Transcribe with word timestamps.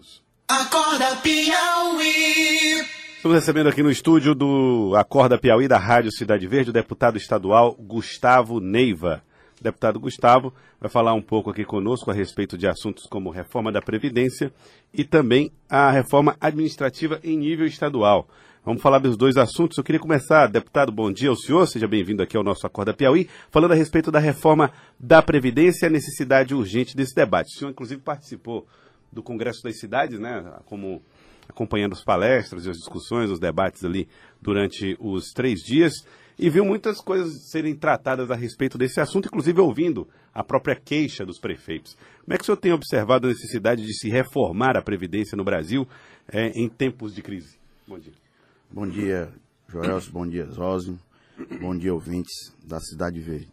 assuntos. 0.00 0.22
Acorda 0.48 1.16
Piauí. 1.16 2.84
Estamos 3.16 3.36
recebendo 3.36 3.68
aqui 3.68 3.82
no 3.82 3.90
estúdio 3.90 4.34
do 4.34 4.94
Acorda 4.96 5.38
Piauí 5.38 5.68
da 5.68 5.78
Rádio 5.78 6.10
Cidade 6.10 6.46
Verde 6.46 6.70
o 6.70 6.72
deputado 6.72 7.18
estadual 7.18 7.74
Gustavo 7.74 8.60
Neiva. 8.60 9.22
O 9.60 9.62
deputado 9.62 10.00
Gustavo 10.00 10.52
vai 10.80 10.90
falar 10.90 11.12
um 11.12 11.20
pouco 11.20 11.50
aqui 11.50 11.64
conosco 11.64 12.10
a 12.10 12.14
respeito 12.14 12.56
de 12.56 12.66
assuntos 12.66 13.06
como 13.06 13.30
reforma 13.30 13.70
da 13.70 13.82
Previdência 13.82 14.50
e 14.92 15.04
também 15.04 15.52
a 15.68 15.90
reforma 15.90 16.34
administrativa 16.40 17.20
em 17.22 17.36
nível 17.36 17.66
estadual. 17.66 18.26
Vamos 18.64 18.82
falar 18.82 18.98
dos 18.98 19.16
dois 19.16 19.36
assuntos. 19.36 19.76
Eu 19.76 19.84
queria 19.84 20.00
começar, 20.00 20.46
deputado, 20.46 20.90
bom 20.90 21.12
dia 21.12 21.28
ao 21.28 21.36
senhor, 21.36 21.66
seja 21.66 21.86
bem-vindo 21.86 22.22
aqui 22.22 22.36
ao 22.36 22.42
nosso 22.42 22.66
Acorda 22.66 22.94
Piauí, 22.94 23.28
falando 23.50 23.72
a 23.72 23.74
respeito 23.74 24.10
da 24.10 24.18
reforma 24.18 24.72
da 24.98 25.22
Previdência 25.22 25.84
e 25.84 25.88
a 25.88 25.90
necessidade 25.90 26.54
urgente 26.54 26.96
desse 26.96 27.14
debate. 27.14 27.54
O 27.54 27.58
senhor, 27.58 27.70
inclusive, 27.70 28.00
participou 28.00 28.66
do 29.12 29.22
Congresso 29.22 29.62
das 29.62 29.78
Cidades, 29.78 30.18
né, 30.18 30.58
como 30.66 31.02
acompanhando 31.48 31.92
as 31.92 32.04
palestras 32.04 32.64
e 32.64 32.70
as 32.70 32.76
discussões, 32.76 33.30
os 33.30 33.40
debates 33.40 33.84
ali 33.84 34.08
durante 34.40 34.96
os 35.00 35.32
três 35.32 35.60
dias 35.60 35.92
e 36.38 36.48
viu 36.48 36.64
muitas 36.64 37.00
coisas 37.02 37.50
serem 37.50 37.76
tratadas 37.76 38.30
a 38.30 38.34
respeito 38.34 38.78
desse 38.78 38.98
assunto, 38.98 39.26
inclusive 39.26 39.60
ouvindo 39.60 40.08
a 40.32 40.42
própria 40.42 40.74
queixa 40.74 41.26
dos 41.26 41.38
prefeitos. 41.38 41.96
Como 42.24 42.32
é 42.32 42.38
que 42.38 42.42
o 42.42 42.46
senhor 42.46 42.56
tem 42.56 42.72
observado 42.72 43.26
a 43.26 43.30
necessidade 43.30 43.84
de 43.84 43.92
se 43.92 44.08
reformar 44.08 44.74
a 44.74 44.82
Previdência 44.82 45.36
no 45.36 45.44
Brasil 45.44 45.86
é, 46.26 46.48
em 46.58 46.66
tempos 46.66 47.14
de 47.14 47.20
crise? 47.20 47.58
Bom 47.86 47.98
dia. 47.98 48.14
Bom 48.70 48.86
dia, 48.86 49.28
Joelso, 49.68 50.12
bom 50.12 50.26
dia, 50.26 50.46
Zósimo, 50.46 50.98
bom 51.60 51.76
dia, 51.76 51.92
ouvintes 51.92 52.54
da 52.64 52.78
Cidade 52.78 53.20
Verde. 53.20 53.48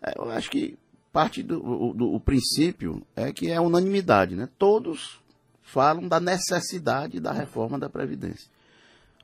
É, 0.00 0.16
eu 0.16 0.30
acho 0.30 0.50
que 0.50 0.78
parte 1.12 1.42
do, 1.42 1.60
do, 1.92 2.12
do 2.12 2.20
princípio 2.20 3.02
é 3.14 3.32
que 3.32 3.50
é 3.50 3.60
unanimidade, 3.60 4.34
né? 4.34 4.48
Todos 4.58 5.20
falam 5.62 6.08
da 6.08 6.18
necessidade 6.18 7.20
da 7.20 7.32
reforma 7.32 7.78
da 7.78 7.88
Previdência. 7.88 8.50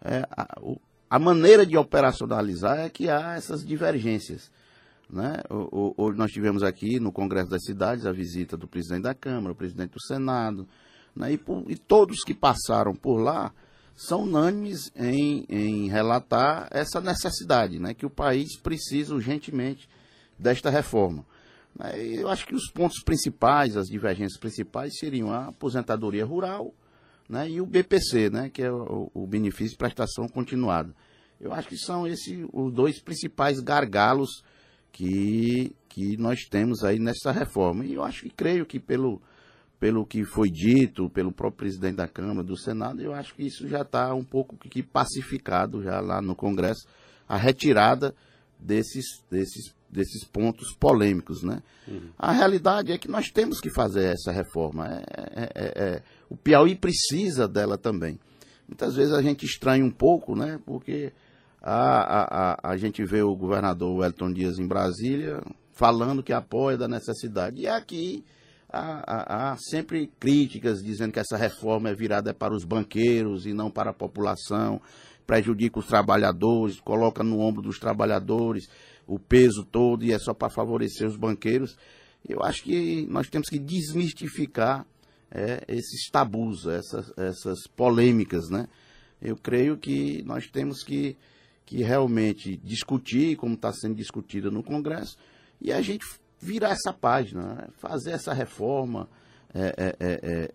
É, 0.03 0.27
a, 0.31 0.59
o, 0.61 0.81
a, 1.11 1.19
maneira 1.19 1.67
de 1.67 1.77
operacionalizar 1.77 2.79
é 2.79 2.89
que 2.89 3.09
há 3.09 3.35
essas 3.35 3.65
divergências. 3.65 4.51
Né? 5.11 5.43
O, 5.51 5.95
o, 5.97 6.13
nós 6.13 6.31
tivemos 6.31 6.63
aqui 6.63 7.01
no 7.01 7.11
Congresso 7.11 7.51
das 7.51 7.65
Cidades 7.65 8.07
a 8.07 8.13
visita 8.13 8.57
do 8.57 8.69
presidente 8.69 9.03
da 9.03 9.15
Câmara, 9.15 9.53
o 9.53 9.57
presidente 9.57 9.93
do 9.93 10.03
Senado, 10.03 10.69
né? 11.17 11.33
e, 11.33 11.39
por, 11.39 11.65
e 11.69 11.77
todos 11.77 12.23
que 12.23 12.35
passaram 12.35 12.95
por 12.95 13.19
lá 13.19 13.53
são 13.97 14.23
unânimes 14.23 14.93
em, 14.95 15.45
em 15.49 15.89
relatar 15.89 16.69
essa 16.71 17.01
necessidade, 17.01 17.79
né? 17.79 17.95
que 17.95 18.07
o 18.07 18.11
país 18.11 18.57
precisa 18.59 19.15
urgentemente 19.15 19.89
desta 20.39 20.71
reforma. 20.71 21.25
Eu 21.97 22.29
acho 22.29 22.45
que 22.47 22.55
os 22.55 22.71
pontos 22.73 23.03
principais, 23.05 23.77
as 23.77 23.87
divergências 23.87 24.39
principais, 24.39 24.99
seriam 24.99 25.31
a 25.31 25.47
aposentadoria 25.47 26.25
rural 26.25 26.75
né, 27.29 27.49
e 27.49 27.61
o 27.61 27.67
BPC, 27.67 28.31
né, 28.31 28.51
que 28.51 28.63
é 28.63 28.73
o, 28.73 29.11
o, 29.15 29.27
benefício 29.27 29.73
de 29.73 29.77
prestação 29.77 30.29
continuada. 30.29 30.93
Eu 31.41 31.53
acho 31.53 31.69
que 31.69 31.77
são 31.77 32.07
esses 32.07 32.45
os 32.53 32.73
dois 32.73 33.01
principais 33.01 33.61
gargalos 33.61 34.43
que, 34.91 35.73
que 35.89 36.17
nós 36.17 36.41
temos 36.51 36.83
aí 36.83 36.99
nessa 36.99 37.31
reforma. 37.31 37.85
E 37.85 37.95
eu 37.95 38.03
acho 38.03 38.23
que 38.23 38.31
creio 38.31 38.67
que 38.67 38.81
pelo, 38.81 39.23
pelo 39.79 40.05
que 40.05 40.25
foi 40.25 40.51
dito 40.51 41.09
pelo 41.11 41.31
próprio 41.31 41.59
presidente 41.59 41.97
da 41.97 42.09
Câmara, 42.09 42.43
do 42.43 42.57
Senado, 42.57 43.01
eu 43.01 43.15
acho 43.15 43.35
que 43.35 43.47
isso 43.47 43.69
já 43.69 43.83
está 43.83 44.13
um 44.15 44.25
pouco 44.25 44.57
que 44.57 44.83
pacificado 44.83 45.81
já 45.81 46.01
lá 46.01 46.21
no 46.21 46.35
Congresso, 46.35 46.89
a 47.29 47.37
retirada 47.37 48.15
desses, 48.59 49.23
desses 49.31 49.78
desses 49.91 50.25
pontos 50.25 50.75
polêmicos, 50.75 51.43
né? 51.43 51.63
Uhum. 51.87 52.11
A 52.19 52.33
realidade 52.33 52.93
é 52.93 52.99
que 52.99 53.09
nós 53.09 53.31
temos 53.31 53.61
que 53.61 53.71
fazer 53.71 54.05
essa 54.05 54.31
reforma. 54.31 54.87
É, 54.87 55.03
é, 55.17 55.51
é, 55.55 55.85
é, 55.85 56.03
o 56.29 56.37
Piauí 56.37 56.77
precisa 56.77 57.49
dela 57.49 57.79
também. 57.79 58.19
Muitas 58.67 58.95
vezes 58.95 59.15
a 59.15 59.23
gente 59.23 59.47
estranha 59.47 59.85
um 59.85 59.91
pouco, 59.91 60.37
né? 60.37 60.61
Porque 60.67 61.13
a, 61.63 61.73
a, 61.73 62.53
a, 62.53 62.73
a 62.73 62.77
gente 62.77 63.03
vê 63.05 63.23
o 63.23 63.35
governador 63.35 63.99
Wellington 63.99 64.33
Dias 64.33 64.59
em 64.59 64.67
Brasília 64.67 65.43
falando 65.73 66.23
que 66.23 66.33
apoia 66.33 66.77
da 66.77 66.87
necessidade. 66.87 67.63
E 67.63 67.69
aqui 67.69 68.25
há, 68.71 69.53
há, 69.53 69.57
sempre 69.57 70.11
críticas 70.19 70.83
dizendo 70.83 71.13
que 71.13 71.21
essa 71.21 71.37
reforma 71.37 71.89
é 71.89 71.95
virada 71.95 72.35
para 72.35 72.55
os 72.55 72.65
banqueiros 72.65 73.47
e 73.47 73.55
não 73.55 73.71
para 73.71 73.91
a 73.91 73.95
população, 73.95 74.81
prejudica 75.27 75.79
os 75.79 75.87
trabalhadores, 75.87 76.81
coloca 76.81 77.23
no 77.23 77.41
ombro 77.41 77.63
dos 77.63 77.79
trabalhadores 77.79 78.69
o 79.09 79.19
peso 79.19 79.65
todo 79.65 80.05
e 80.05 80.13
é 80.13 80.19
só 80.19 80.35
para 80.35 80.51
favorecer 80.51 81.09
os 81.09 81.17
banqueiros. 81.17 81.77
Eu 82.29 82.43
acho 82.43 82.63
que 82.63 83.07
nós 83.09 83.29
temos 83.29 83.49
que 83.49 83.59
desmistificar 83.59 84.87
é, 85.31 85.65
esses 85.67 86.09
tabus, 86.11 86.67
essas, 86.67 87.13
essas 87.17 87.67
polêmicas, 87.75 88.51
né? 88.51 88.69
Eu 89.21 89.37
creio 89.37 89.77
que 89.77 90.23
nós 90.25 90.47
temos 90.49 90.85
que, 90.85 91.17
que 91.67 91.83
realmente 91.83 92.57
discutir, 92.59 93.37
como 93.37 93.55
está 93.55 93.73
sendo 93.73 93.97
discutida 93.97 94.51
no 94.51 94.63
Congresso, 94.63 95.17
e 95.61 95.73
a 95.73 95.81
gente 95.81 96.05
virar 96.41 96.71
essa 96.71 96.93
página, 96.93 97.55
né? 97.55 97.69
fazer 97.79 98.13
essa 98.13 98.33
reforma 98.33 99.09
é, 99.53 99.97
é, 99.99 100.51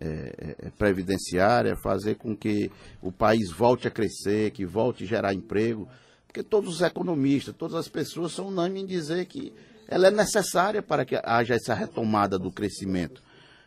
é, 0.66 0.70
previdenciária, 0.78 1.76
fazer 1.76 2.14
com 2.14 2.34
que 2.34 2.70
o 3.02 3.12
país 3.12 3.50
volte 3.50 3.88
a 3.88 3.90
crescer, 3.90 4.52
que 4.52 4.64
volte 4.64 5.04
a 5.04 5.06
gerar 5.06 5.34
emprego. 5.34 5.88
Porque 6.34 6.42
todos 6.42 6.74
os 6.74 6.82
economistas, 6.82 7.54
todas 7.56 7.76
as 7.76 7.86
pessoas 7.86 8.32
são 8.32 8.48
unânimes 8.48 8.82
em 8.82 8.86
dizer 8.86 9.24
que 9.26 9.52
ela 9.86 10.08
é 10.08 10.10
necessária 10.10 10.82
para 10.82 11.04
que 11.04 11.16
haja 11.22 11.54
essa 11.54 11.72
retomada 11.74 12.36
do 12.36 12.50
crescimento. 12.50 13.22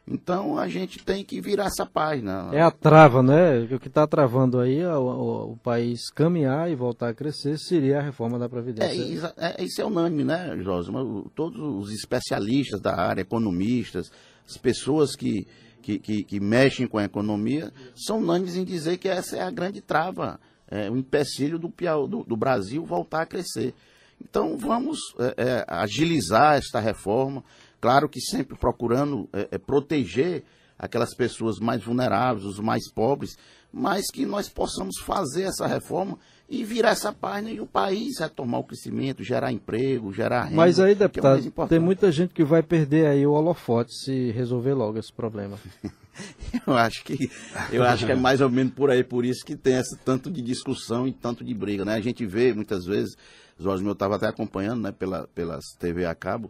Então 0.05 0.57
a 0.57 0.67
gente 0.67 0.99
tem 0.99 1.23
que 1.23 1.39
virar 1.39 1.67
essa 1.67 1.85
página. 1.85 2.49
É 2.51 2.61
a 2.61 2.69
trava, 2.69 3.23
né? 3.23 3.59
O 3.71 3.79
que 3.79 3.87
está 3.87 4.05
travando 4.05 4.59
aí 4.59 4.85
o, 4.85 4.99
o, 4.99 5.51
o, 5.53 5.57
país 5.57 6.09
caminhar 6.09 6.69
e 6.69 6.75
voltar 6.75 7.07
a 7.07 7.13
crescer 7.13 7.57
seria 7.57 7.99
a 7.99 8.01
reforma 8.01 8.37
da 8.37 8.49
Previdência. 8.49 9.33
É, 9.37 9.61
é, 9.61 9.63
isso 9.63 9.81
é 9.81 9.85
unânime, 9.85 10.25
né, 10.25 10.57
José? 10.61 10.91
Todos 11.35 11.57
os 11.57 11.93
especialistas 11.93 12.81
da 12.81 12.97
área, 12.97 13.21
economistas, 13.21 14.11
as 14.45 14.57
pessoas 14.57 15.15
que, 15.15 15.47
que, 15.81 15.99
que, 15.99 16.21
que 16.25 16.39
mexem 16.41 16.85
com 16.85 16.97
a 16.97 17.05
economia, 17.05 17.71
são 17.95 18.17
unânimes 18.17 18.57
em 18.57 18.65
dizer 18.65 18.97
que 18.97 19.07
essa 19.07 19.37
é 19.37 19.41
a 19.41 19.49
grande 19.49 19.79
trava 19.79 20.37
é, 20.69 20.89
um 20.89 20.97
empecilho 20.97 21.57
do, 21.57 21.73
do, 22.07 22.23
do, 22.23 22.37
Brasil 22.37 22.85
voltar 22.85 23.21
a 23.21 23.25
crescer. 23.25 23.73
Então 24.21 24.57
vamos 24.57 24.99
é, 25.19 25.35
é, 25.37 25.65
agilizar 25.67 26.57
esta 26.57 26.79
reforma, 26.79 27.43
claro 27.79 28.09
que 28.09 28.19
sempre 28.19 28.57
procurando 28.57 29.29
é, 29.31 29.47
é, 29.51 29.57
proteger 29.57 30.43
aquelas 30.77 31.15
pessoas 31.15 31.59
mais 31.59 31.83
vulneráveis, 31.83 32.45
os 32.45 32.59
mais 32.59 32.91
pobres, 32.91 33.37
mas 33.71 34.05
que 34.11 34.25
nós 34.25 34.49
possamos 34.49 34.97
fazer 34.99 35.43
essa 35.43 35.67
reforma 35.67 36.17
e 36.49 36.63
virar 36.63 36.91
essa 36.91 37.11
página 37.11 37.51
e 37.51 37.59
o 37.59 37.65
país 37.65 38.19
retomar 38.19 38.61
o 38.61 38.63
crescimento, 38.63 39.23
gerar 39.23 39.51
emprego, 39.51 40.13
gerar 40.13 40.43
renda. 40.43 40.55
Mas 40.55 40.79
aí, 40.79 40.93
é 40.93 40.95
deputado, 40.95 41.45
é 41.45 41.67
tem 41.67 41.79
muita 41.79 42.11
gente 42.11 42.33
que 42.33 42.43
vai 42.43 42.63
perder 42.63 43.07
aí 43.07 43.25
o 43.27 43.33
holofote 43.33 43.93
se 43.93 44.31
resolver 44.31 44.73
logo 44.73 44.97
esse 44.97 45.11
problema. 45.11 45.57
eu 46.65 46.73
acho 46.73 47.03
que 47.03 47.29
eu 47.71 47.83
acho 47.83 48.05
que 48.05 48.11
é 48.13 48.15
mais 48.15 48.39
ou 48.39 48.49
menos 48.49 48.73
por 48.73 48.89
aí, 48.89 49.03
por 49.03 49.25
isso 49.25 49.45
que 49.45 49.55
tem 49.55 49.75
esse 49.75 49.97
tanto 49.97 50.31
de 50.31 50.41
discussão 50.41 51.07
e 51.07 51.11
tanto 51.11 51.43
de 51.43 51.53
briga, 51.53 51.83
né? 51.83 51.95
A 51.95 52.01
gente 52.01 52.25
vê 52.25 52.53
muitas 52.53 52.85
vezes, 52.85 53.17
Jorge 53.59 53.83
meu 53.83 53.93
estava 53.93 54.15
até 54.15 54.27
acompanhando, 54.27 54.81
né, 54.83 54.91
pela, 54.91 55.27
pelas 55.35 55.65
TV 55.77 56.05
a 56.05 56.15
cabo, 56.15 56.49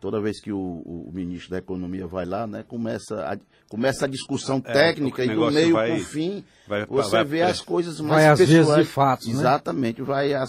toda 0.00 0.20
vez 0.20 0.40
que 0.40 0.50
o, 0.50 0.58
o, 0.58 1.10
ministro 1.12 1.50
da 1.50 1.58
Economia 1.58 2.06
vai 2.06 2.24
lá, 2.24 2.46
né, 2.46 2.64
começa 2.66 3.22
a, 3.22 3.38
começa 3.68 4.06
a 4.06 4.08
discussão 4.08 4.62
é, 4.64 4.72
técnica 4.72 5.24
e 5.24 5.34
do 5.34 5.50
meio 5.50 5.74
para 5.74 5.94
o 5.94 6.00
fim 6.00 6.42
vai, 6.66 6.86
você 6.86 7.10
vai, 7.10 7.24
vê 7.24 7.40
vai, 7.40 7.50
as 7.50 7.60
coisas 7.60 8.00
mais 8.00 8.24
vai 8.24 8.36
pessoais. 8.36 8.66
Vezes 8.68 8.86
de 8.86 8.92
fato, 8.92 9.26
né? 9.26 9.32
Exatamente, 9.32 10.02
vai 10.02 10.32
as, 10.32 10.48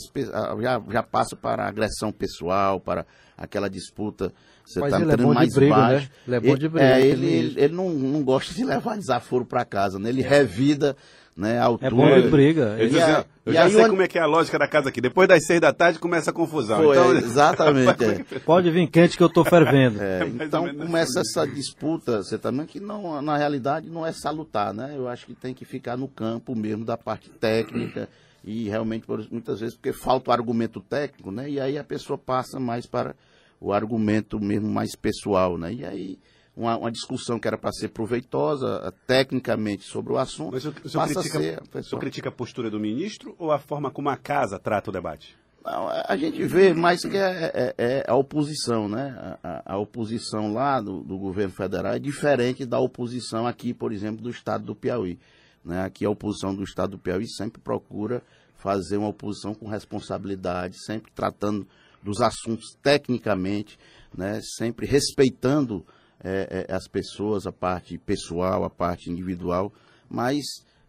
já, 0.62 0.82
já 0.90 1.04
passa 1.04 1.36
para 1.36 1.68
agressão 1.68 2.12
pessoal, 2.12 2.80
para 2.80 3.06
aquela 3.38 3.70
disputa 3.70 4.32
você 4.66 4.80
Mas 4.80 4.92
tá 4.92 5.02
ele 5.02 5.12
é 5.12 5.18
bom 5.18 5.34
mais 5.34 5.50
de 5.50 5.56
briga, 5.56 5.76
né? 5.76 5.82
baixo. 5.82 6.06
né? 6.06 6.12
Ele 6.28 6.36
é 6.36 6.40
bom 6.40 6.58
de 6.58 6.70
briga. 6.70 6.86
É, 6.86 7.02
ele, 7.06 7.26
ele, 7.26 7.62
ele 7.62 7.74
não, 7.74 7.90
não 7.90 8.24
gosta 8.24 8.54
de 8.54 8.64
levar 8.64 8.98
desaforo 8.98 9.46
para 9.46 9.66
casa, 9.66 10.00
né? 10.00 10.10
Ele 10.10 10.22
é. 10.22 10.28
revida 10.28 10.96
né, 11.36 11.60
a 11.60 11.66
altura. 11.66 11.88
É 11.88 11.92
bom 11.92 12.22
de 12.22 12.28
briga. 12.30 12.76
Eu, 12.78 12.90
já, 12.90 13.26
eu 13.46 13.54
já 13.54 13.70
sei 13.70 13.88
como 13.88 14.02
é 14.02 14.08
que 14.08 14.18
é 14.18 14.22
a 14.22 14.26
lógica 14.26 14.60
da 14.60 14.68
casa 14.68 14.90
aqui. 14.90 15.02
Depois 15.02 15.28
das 15.28 15.46
seis 15.46 15.60
da 15.60 15.74
tarde 15.74 16.00
começa 16.00 16.32
a 16.32 16.34
confusão. 16.34 16.82
Foi, 16.84 16.98
então... 16.98 17.16
exatamente. 17.18 18.04
é. 18.04 18.40
Pode 18.46 18.70
vir 18.70 18.88
quente 18.88 19.18
que 19.18 19.24
eu 19.24 19.28
estou 19.28 19.44
fervendo. 19.44 20.02
É, 20.02 20.28
então 20.44 20.74
começa 20.74 21.20
assim. 21.20 21.30
essa 21.30 21.48
disputa, 21.48 22.18
você 22.18 22.38
também, 22.38 22.66
que 22.66 22.80
não, 22.80 23.22
na 23.22 23.38
realidade 23.38 23.90
não 23.90 24.06
é 24.06 24.12
salutar, 24.12 24.74
né? 24.74 24.94
Eu 24.96 25.08
acho 25.08 25.26
que 25.26 25.34
tem 25.34 25.54
que 25.54 25.66
ficar 25.66 25.98
no 25.98 26.08
campo 26.08 26.56
mesmo 26.56 26.84
da 26.84 26.98
parte 26.98 27.30
técnica 27.30 28.10
e 28.44 28.68
realmente 28.68 29.06
muitas 29.30 29.60
vezes 29.60 29.76
porque 29.76 29.94
falta 29.94 30.32
o 30.32 30.34
argumento 30.34 30.80
técnico, 30.82 31.32
né? 31.32 31.50
E 31.50 31.60
aí 31.60 31.78
a 31.78 31.84
pessoa 31.84 32.18
passa 32.18 32.60
mais 32.60 32.86
para 32.86 33.16
o 33.60 33.72
argumento 33.72 34.40
mesmo 34.40 34.68
mais 34.68 34.96
pessoal, 34.96 35.58
né? 35.58 35.74
E 35.74 35.86
aí 35.86 36.20
uma, 36.56 36.78
uma 36.78 36.92
discussão 36.92 37.40
que 37.40 37.48
era 37.48 37.58
para 37.58 37.72
ser 37.72 37.90
proveitosa 37.90 38.94
tecnicamente 39.08 39.84
sobre 39.84 40.14
o 40.14 40.18
assunto 40.18 40.52
Mas 40.54 40.66
o, 40.66 40.70
o 40.70 40.92
passa 40.92 41.22
critica, 41.22 41.38
a 41.38 41.42
ser... 41.42 41.80
O 41.80 41.84
senhor 41.84 42.00
critica 42.00 42.30
a 42.30 42.32
postura 42.32 42.70
do 42.70 42.80
ministro 42.80 43.36
ou 43.40 43.52
a 43.52 43.60
forma 43.60 43.90
como 43.90 44.10
a 44.10 44.18
casa 44.18 44.60
trata 44.60 44.90
o 44.90 44.94
debate? 44.94 45.38
Não, 45.64 45.88
a 45.90 46.18
gente 46.18 46.44
vê 46.46 46.74
mais 46.74 47.02
que 47.02 47.16
é, 47.16 47.52
é, 47.54 47.76
é 47.78 48.06
a 48.08 48.16
oposição, 48.16 48.90
né? 48.90 49.38
A, 49.44 49.74
a, 49.74 49.78
oposição 49.78 50.52
lá 50.54 50.82
do, 50.82 51.04
do, 51.04 51.20
governo 51.20 51.54
federal 51.54 51.94
é 51.94 52.00
diferente 52.00 52.66
da 52.66 52.80
oposição 52.80 53.46
aqui, 53.46 53.72
por 53.72 53.92
exemplo, 53.92 54.24
do 54.24 54.32
estado 54.32 54.66
do 54.66 54.76
Piauí. 54.76 55.20
Né? 55.64 55.84
Aqui 55.84 56.04
a 56.04 56.10
oposição 56.10 56.56
do 56.56 56.64
estado 56.64 56.92
do 56.92 56.98
Piauí 56.98 57.28
sempre 57.28 57.62
procura 57.62 58.24
fazer 58.56 58.98
uma 58.98 59.10
oposição 59.10 59.54
com 59.54 59.68
responsabilidade, 59.68 60.84
sempre 60.84 61.12
tratando 61.14 61.68
dos 62.02 62.22
assuntos 62.22 62.76
tecnicamente, 62.82 63.78
né? 64.18 64.42
sempre 64.58 64.88
respeitando 64.88 65.86
é, 66.24 66.66
é, 66.70 66.74
as 66.74 66.88
pessoas, 66.88 67.46
a 67.46 67.52
parte 67.52 67.98
pessoal, 67.98 68.64
a 68.64 68.70
parte 68.70 69.10
individual, 69.10 69.72
mas 70.10 70.44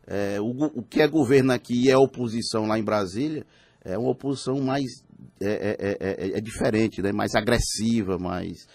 é, 0.06 0.40
o, 0.40 0.50
o 0.50 0.82
que 0.82 1.00
é 1.00 1.08
governo 1.08 1.52
aqui 1.52 1.87
e 1.87 1.90
é 1.90 1.96
oposição 1.96 2.67
lá 2.67 2.79
em 2.79 2.84
Brasília 2.84 3.46
é 3.84 3.99
uma 3.99 4.11
oposição 4.11 4.61
mais 4.61 4.84
é, 5.40 5.50
é, 5.50 5.96
é, 6.00 6.38
é, 6.38 6.40
diferente, 6.40 7.02
né? 7.02 7.12
mais 7.12 7.34
agressiva, 7.34 8.19
mais 8.19 8.67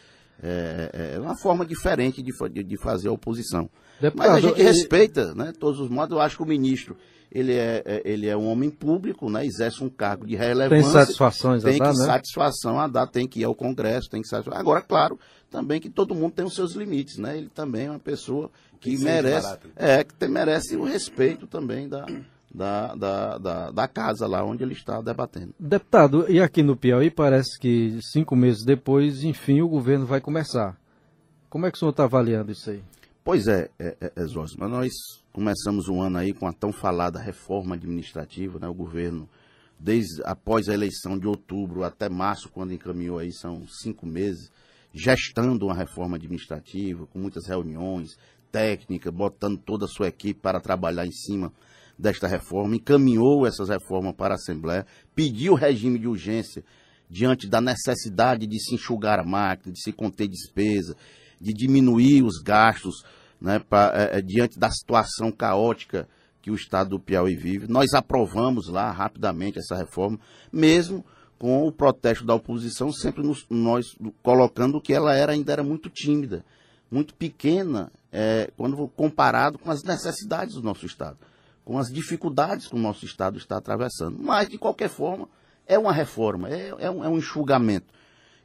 é, 0.42 1.13
é, 1.16 1.19
uma 1.19 1.36
forma 1.38 1.66
diferente 1.66 2.22
de, 2.22 2.31
de 2.63 2.78
fazer 2.78 3.07
a 3.07 3.12
oposição. 3.12 3.69
Deputado, 4.00 4.30
Mas 4.30 4.38
a 4.38 4.39
gente 4.48 4.60
ele... 4.60 4.69
respeita, 4.69 5.34
né? 5.34 5.54
Todos 5.60 5.80
os 5.80 5.89
modos, 5.89 6.16
eu 6.16 6.22
acho 6.22 6.38
que 6.38 6.44
o 6.44 6.45
ministro 6.45 6.95
ele 7.31 7.54
é, 7.54 8.01
ele 8.06 8.28
é 8.28 8.38
um 8.38 8.48
homem 8.48 8.69
público, 8.69 9.30
né? 9.30 9.45
Exerce 9.45 9.84
um 9.84 9.89
cargo 9.89 10.25
de 10.25 10.36
relevância. 10.36 10.84
Tem 10.84 10.92
satisfações 10.92 11.63
tem 11.63 11.75
a 11.75 11.78
dar, 11.78 11.92
que, 11.92 12.00
né? 12.00 12.06
satisfação 12.06 12.80
a 12.80 12.88
dar, 12.88 13.07
tem 13.07 13.28
que 13.28 13.42
ir 13.42 13.44
ao 13.44 13.54
Congresso, 13.54 14.10
tem 14.10 14.22
que 14.22 14.28
satisfação. 14.28 14.60
Agora, 14.60 14.81
claro, 14.81 15.19
também 15.50 15.80
que 15.80 15.89
todo 15.89 16.16
mundo 16.16 16.34
tem 16.34 16.45
os 16.45 16.56
seus 16.56 16.74
limites, 16.74 17.18
né? 17.18 17.38
Ele 17.38 17.50
também 17.50 17.88
é 17.88 17.90
uma 17.90 18.00
pessoa 18.00 18.50
que 18.80 18.98
merece, 18.98 19.57
é, 19.75 20.04
que 20.04 20.28
merece 20.28 20.75
o 20.78 20.83
respeito 20.83 21.48
também 21.48 21.90
da, 21.90 22.06
da, 22.54 22.96
da, 22.96 23.38
da, 23.38 23.72
da, 23.72 23.88
casa 23.88 24.26
lá 24.26 24.44
onde 24.44 24.64
ele 24.64 24.74
está 24.74 25.02
debatendo. 25.02 25.54
Deputado, 25.60 26.30
e 26.30 26.42
aqui 26.42 26.64
no 26.64 26.76
Piauí 26.76 27.12
parece 27.12 27.60
que 27.60 28.00
cinco 28.02 28.36
meses 28.36 28.64
depois, 28.64 29.24
enfim, 29.24 29.62
o 29.62 29.68
governo 29.68 30.06
vai 30.06 30.22
começar. 30.22 30.80
Como 31.50 31.66
é 31.66 31.72
que 31.72 31.78
o 31.78 31.80
senhor 31.80 31.92
está 31.92 32.06
avaliando 32.06 32.52
isso 32.52 32.70
aí? 32.70 32.82
Pois 33.24 33.48
é, 33.48 33.70
é, 33.78 33.98
é, 34.00 34.06
é 34.16 34.24
mas 34.58 34.72
nós 34.72 34.92
começamos 35.34 35.88
o 35.88 36.02
ano 36.02 36.18
aí 36.18 36.34
com 36.34 36.48
a 36.48 36.54
tão 36.54 36.72
falada 36.72 37.20
reforma 37.20 37.76
administrativa, 37.76 38.58
né? 38.58 38.68
O 38.68 38.74
governo, 38.74 39.30
desde 39.78 40.22
após 40.24 40.70
a 40.70 40.74
eleição 40.74 41.20
de 41.20 41.28
outubro 41.28 41.84
até 41.84 42.10
março, 42.10 42.50
quando 42.50 42.74
encaminhou 42.74 43.20
aí, 43.20 43.32
são 43.34 43.68
cinco 43.68 44.06
meses, 44.06 44.50
gestando 44.94 45.66
uma 45.66 45.76
reforma 45.76 46.16
administrativa, 46.16 47.06
com 47.08 47.20
muitas 47.20 47.48
reuniões 47.48 48.18
técnicas, 48.52 49.14
botando 49.14 49.58
toda 49.58 49.86
a 49.86 49.90
sua 49.90 50.08
equipe 50.08 50.40
para 50.40 50.62
trabalhar 50.62 51.06
em 51.06 51.12
cima 51.12 51.52
desta 51.98 52.28
reforma, 52.28 52.76
encaminhou 52.76 53.48
essas 53.48 53.70
reformas 53.70 54.14
para 54.16 54.34
a 54.34 54.36
Assembleia, 54.36 54.86
pediu 55.16 55.56
regime 55.56 55.98
de 55.98 56.08
urgência 56.08 56.64
diante 57.10 57.48
da 57.48 57.60
necessidade 57.60 58.46
de 58.46 58.60
se 58.60 58.76
enxugar 58.76 59.20
a 59.20 59.24
máquina, 59.24 59.74
de 59.74 59.82
se 59.82 59.92
conter 59.92 60.28
despesa, 60.28 60.96
de 61.40 61.54
diminuir 61.54 62.24
os 62.24 62.40
gastos 62.42 63.04
né, 63.40 63.60
pra, 63.60 63.92
é, 63.96 64.18
é, 64.18 64.22
diante 64.22 64.60
da 64.60 64.70
situação 64.70 65.32
caótica 65.32 66.08
que 66.42 66.52
o 66.52 66.56
Estado 66.56 66.92
do 66.92 67.00
Piauí 67.00 67.36
vive. 67.36 67.68
Nós 67.68 67.94
aprovamos 67.94 68.68
lá 68.68 68.92
rapidamente 68.92 69.60
essa 69.60 69.76
reforma, 69.76 70.20
mesmo 70.52 71.04
com 71.40 71.68
o 71.68 71.72
protesto 71.72 72.26
da 72.26 72.36
oposição, 72.36 72.92
sempre 72.92 73.24
nos, 73.24 73.46
nós 73.50 73.86
colocando 74.24 74.82
que 74.82 74.94
ela 74.94 75.16
era, 75.16 75.34
ainda 75.34 75.54
era 75.54 75.64
muito 75.64 75.90
tímida, 75.90 76.44
muito 76.90 77.14
pequena, 77.14 77.92
é, 78.12 78.50
quando 78.58 78.88
comparado 78.90 79.60
com 79.60 79.70
as 79.70 79.84
necessidades 79.84 80.56
do 80.56 80.64
nosso 80.64 80.86
Estado 80.86 81.18
com 81.68 81.78
as 81.78 81.92
dificuldades 81.92 82.66
que 82.66 82.75
o 82.75 82.80
nosso 82.80 83.04
Estado 83.04 83.38
está 83.38 83.58
atravessando. 83.58 84.18
Mas, 84.18 84.48
de 84.48 84.58
qualquer 84.58 84.88
forma, 84.88 85.28
é 85.66 85.78
uma 85.78 85.92
reforma, 85.92 86.50
é, 86.50 86.74
é, 86.80 86.90
um, 86.90 87.04
é 87.04 87.10
um, 87.10 87.18
enxugamento. 87.18 87.88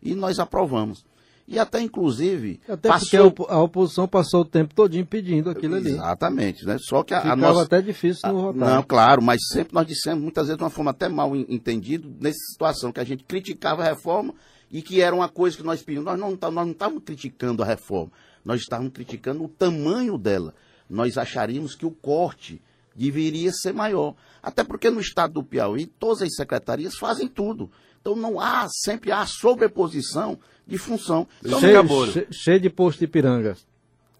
E 0.02 0.12
nós 0.12 0.40
aprovamos. 0.40 1.04
E 1.46 1.56
até, 1.56 1.80
inclusive. 1.80 2.60
Até 2.68 2.88
passou... 2.88 3.30
porque 3.30 3.52
a 3.52 3.60
oposição 3.60 4.08
passou 4.08 4.40
o 4.40 4.44
tempo 4.44 4.74
todo 4.74 4.96
impedindo 4.96 5.50
aquilo 5.50 5.76
ali. 5.76 5.92
Exatamente, 5.92 6.66
né? 6.66 6.78
Só 6.80 7.04
que 7.04 7.14
a, 7.14 7.20
Ficava 7.20 7.34
a 7.34 7.36
nossa. 7.36 7.62
até 7.62 7.80
difícil 7.80 8.28
no 8.28 8.42
votar. 8.42 8.74
Não, 8.74 8.82
claro, 8.82 9.22
mas 9.22 9.38
sempre 9.52 9.72
nós 9.72 9.86
dissemos, 9.86 10.20
muitas 10.20 10.48
vezes 10.48 10.58
de 10.58 10.64
uma 10.64 10.70
forma 10.70 10.90
até 10.90 11.08
mal 11.08 11.36
entendida, 11.36 12.08
nessa 12.20 12.40
situação 12.50 12.90
que 12.90 12.98
a 12.98 13.04
gente 13.04 13.22
criticava 13.22 13.82
a 13.82 13.84
reforma 13.84 14.34
e 14.68 14.82
que 14.82 15.00
era 15.00 15.14
uma 15.14 15.28
coisa 15.28 15.56
que 15.56 15.62
nós 15.62 15.80
pedíamos. 15.80 16.10
Nós 16.10 16.18
não, 16.18 16.30
nós 16.30 16.66
não 16.66 16.72
estávamos 16.72 17.04
criticando 17.04 17.62
a 17.62 17.66
reforma, 17.66 18.10
nós 18.44 18.62
estávamos 18.62 18.92
criticando 18.92 19.44
o 19.44 19.48
tamanho 19.48 20.18
dela. 20.18 20.52
Nós 20.90 21.16
acharíamos 21.16 21.76
que 21.76 21.86
o 21.86 21.92
corte 21.92 22.60
deveria 22.94 23.52
ser 23.52 23.72
maior. 23.72 24.14
Até 24.42 24.64
porque 24.64 24.90
no 24.90 25.00
estado 25.00 25.34
do 25.34 25.44
Piauí, 25.44 25.86
todas 25.86 26.22
as 26.22 26.34
secretarias 26.34 26.96
fazem 26.96 27.28
tudo. 27.28 27.70
Então 28.00 28.16
não 28.16 28.40
há, 28.40 28.66
sempre 28.68 29.12
há 29.12 29.24
sobreposição 29.26 30.38
de 30.66 30.78
função. 30.78 31.26
Então, 31.44 31.60
cheio, 31.60 32.12
cheio, 32.12 32.26
cheio 32.30 32.60
de 32.60 32.70
posto 32.70 32.98
de 33.00 33.06
piranga. 33.06 33.56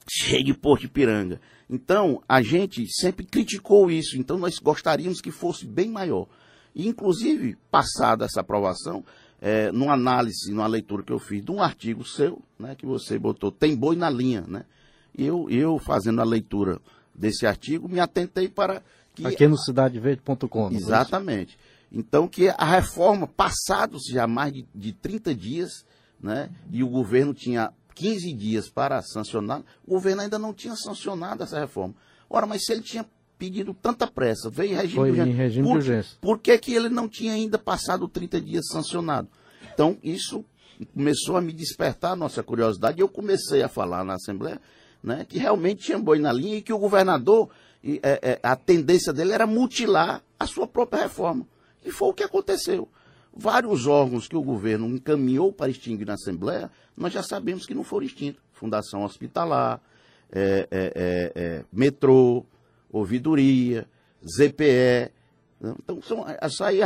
Cheio 0.09 0.45
de 0.45 0.55
posto 0.55 0.83
de 0.83 0.89
piranga. 0.89 1.41
Então, 1.69 2.23
a 2.29 2.43
gente 2.43 2.87
sempre 2.93 3.25
criticou 3.25 3.91
isso. 3.91 4.19
Então, 4.19 4.37
nós 4.37 4.59
gostaríamos 4.59 5.21
que 5.21 5.31
fosse 5.31 5.67
bem 5.67 5.89
maior. 5.89 6.27
E, 6.75 6.87
inclusive, 6.87 7.57
passada 7.71 8.25
essa 8.25 8.41
aprovação, 8.41 9.05
é, 9.41 9.73
numa 9.73 9.95
análise, 9.95 10.53
numa 10.53 10.67
leitura 10.67 11.03
que 11.03 11.13
eu 11.13 11.19
fiz 11.19 11.45
de 11.45 11.51
um 11.51 11.63
artigo 11.63 12.05
seu, 12.05 12.43
né, 12.59 12.75
que 12.75 12.87
você 12.87 13.19
botou, 13.19 13.51
tem 13.51 13.75
boi 13.75 13.97
na 13.97 14.09
linha, 14.09 14.45
né? 14.47 14.65
Eu, 15.17 15.49
eu 15.51 15.79
fazendo 15.79 16.21
a 16.21 16.25
leitura 16.25 16.81
desse 17.15 17.47
artigo, 17.47 17.89
me 17.89 18.01
atentei 18.01 18.49
para 18.49 18.83
que. 19.15 19.27
Aqui 19.27 19.47
no 19.47 19.59
cidadeverde.com. 19.59 20.71
É 20.71 20.75
Exatamente. 20.75 21.59
Então, 21.91 22.27
que 22.27 22.49
a 22.49 22.65
reforma, 22.65 23.27
passados 23.27 24.03
já 24.11 24.27
mais 24.27 24.53
de, 24.53 24.67
de 24.75 24.93
30 24.93 25.35
dias, 25.35 25.85
né, 26.21 26.49
e 26.71 26.83
o 26.83 26.89
governo 26.89 27.35
tinha 27.35 27.71
15 27.95 28.33
dias 28.33 28.69
para 28.71 29.03
sancionar, 29.03 29.63
o 29.87 29.91
governo 29.91 30.23
ainda 30.23 30.39
não 30.39 30.55
tinha 30.55 30.75
sancionado 30.75 31.43
essa 31.43 31.61
reforma. 31.61 31.95
Ora, 32.31 32.47
mas 32.47 32.65
se 32.65 32.73
ele 32.73 32.81
tinha 32.81 33.05
pedido 33.37 33.75
tanta 33.75 34.07
pressa, 34.07 34.49
veio 34.49 34.73
em 34.73 34.77
regime 34.77 34.95
Foi 34.95 35.13
de 35.13 35.21
urgência. 35.21 35.31
Em 35.31 35.37
regime 35.37 35.69
por, 35.69 35.73
de 35.73 35.79
urgência. 35.79 36.19
por 36.21 36.39
que, 36.39 36.59
que 36.59 36.73
ele 36.73 36.89
não 36.89 37.09
tinha 37.09 37.35
ainda 37.35 37.59
passado 37.59 38.09
30 38.09 38.41
dias 38.41 38.67
sancionado? 38.69 39.29
Então, 39.75 39.99
isso 40.03 40.45
começou 40.95 41.37
a 41.37 41.41
me 41.41 41.53
despertar 41.53 42.13
a 42.13 42.17
nossa 42.17 42.43
curiosidade 42.43 43.01
eu 43.01 43.09
comecei 43.09 43.63
a 43.63 43.69
falar 43.69 44.03
na 44.05 44.15
Assembleia 44.15 44.61
né, 45.03 45.27
que 45.29 45.39
realmente 45.39 45.85
tinha 45.85 45.99
boi 45.99 46.19
na 46.19 46.33
linha 46.33 46.57
e 46.57 46.63
que 46.63 46.73
o 46.73 46.79
governador, 46.79 47.51
e, 47.83 48.01
é, 48.03 48.21
é, 48.23 48.41
a 48.43 48.55
tendência 48.55 49.13
dele 49.13 49.33
era 49.33 49.47
mutilar 49.47 50.23
a 50.39 50.47
sua 50.47 50.67
própria 50.67 51.03
reforma. 51.03 51.47
E 51.85 51.91
foi 51.91 52.09
o 52.09 52.15
que 52.15 52.23
aconteceu. 52.23 52.89
Vários 53.35 53.87
órgãos 53.87 54.29
que 54.29 54.37
o 54.37 54.43
governo 54.43 54.87
encaminhou 54.87 55.53
para 55.53 55.71
extinguir 55.71 56.07
na 56.07 56.15
Assembleia, 56.15 56.71
nós 56.97 57.13
já 57.13 57.23
sabemos 57.23 57.67
que 57.67 57.75
não 57.75 57.83
foram 57.83 58.07
extintos. 58.07 58.41
Fundação 58.53 59.03
Hospitalar, 59.03 59.81
é, 60.31 60.69
é, 60.71 60.93
é, 60.95 61.33
é 61.35 61.65
metrô, 61.73 62.45
ouvidoria, 62.93 63.89
ZPE. 64.25 65.11
Né. 65.61 65.75
Então, 65.83 66.01
são, 66.03 66.25
essa 66.41 66.67
aí 66.67 66.81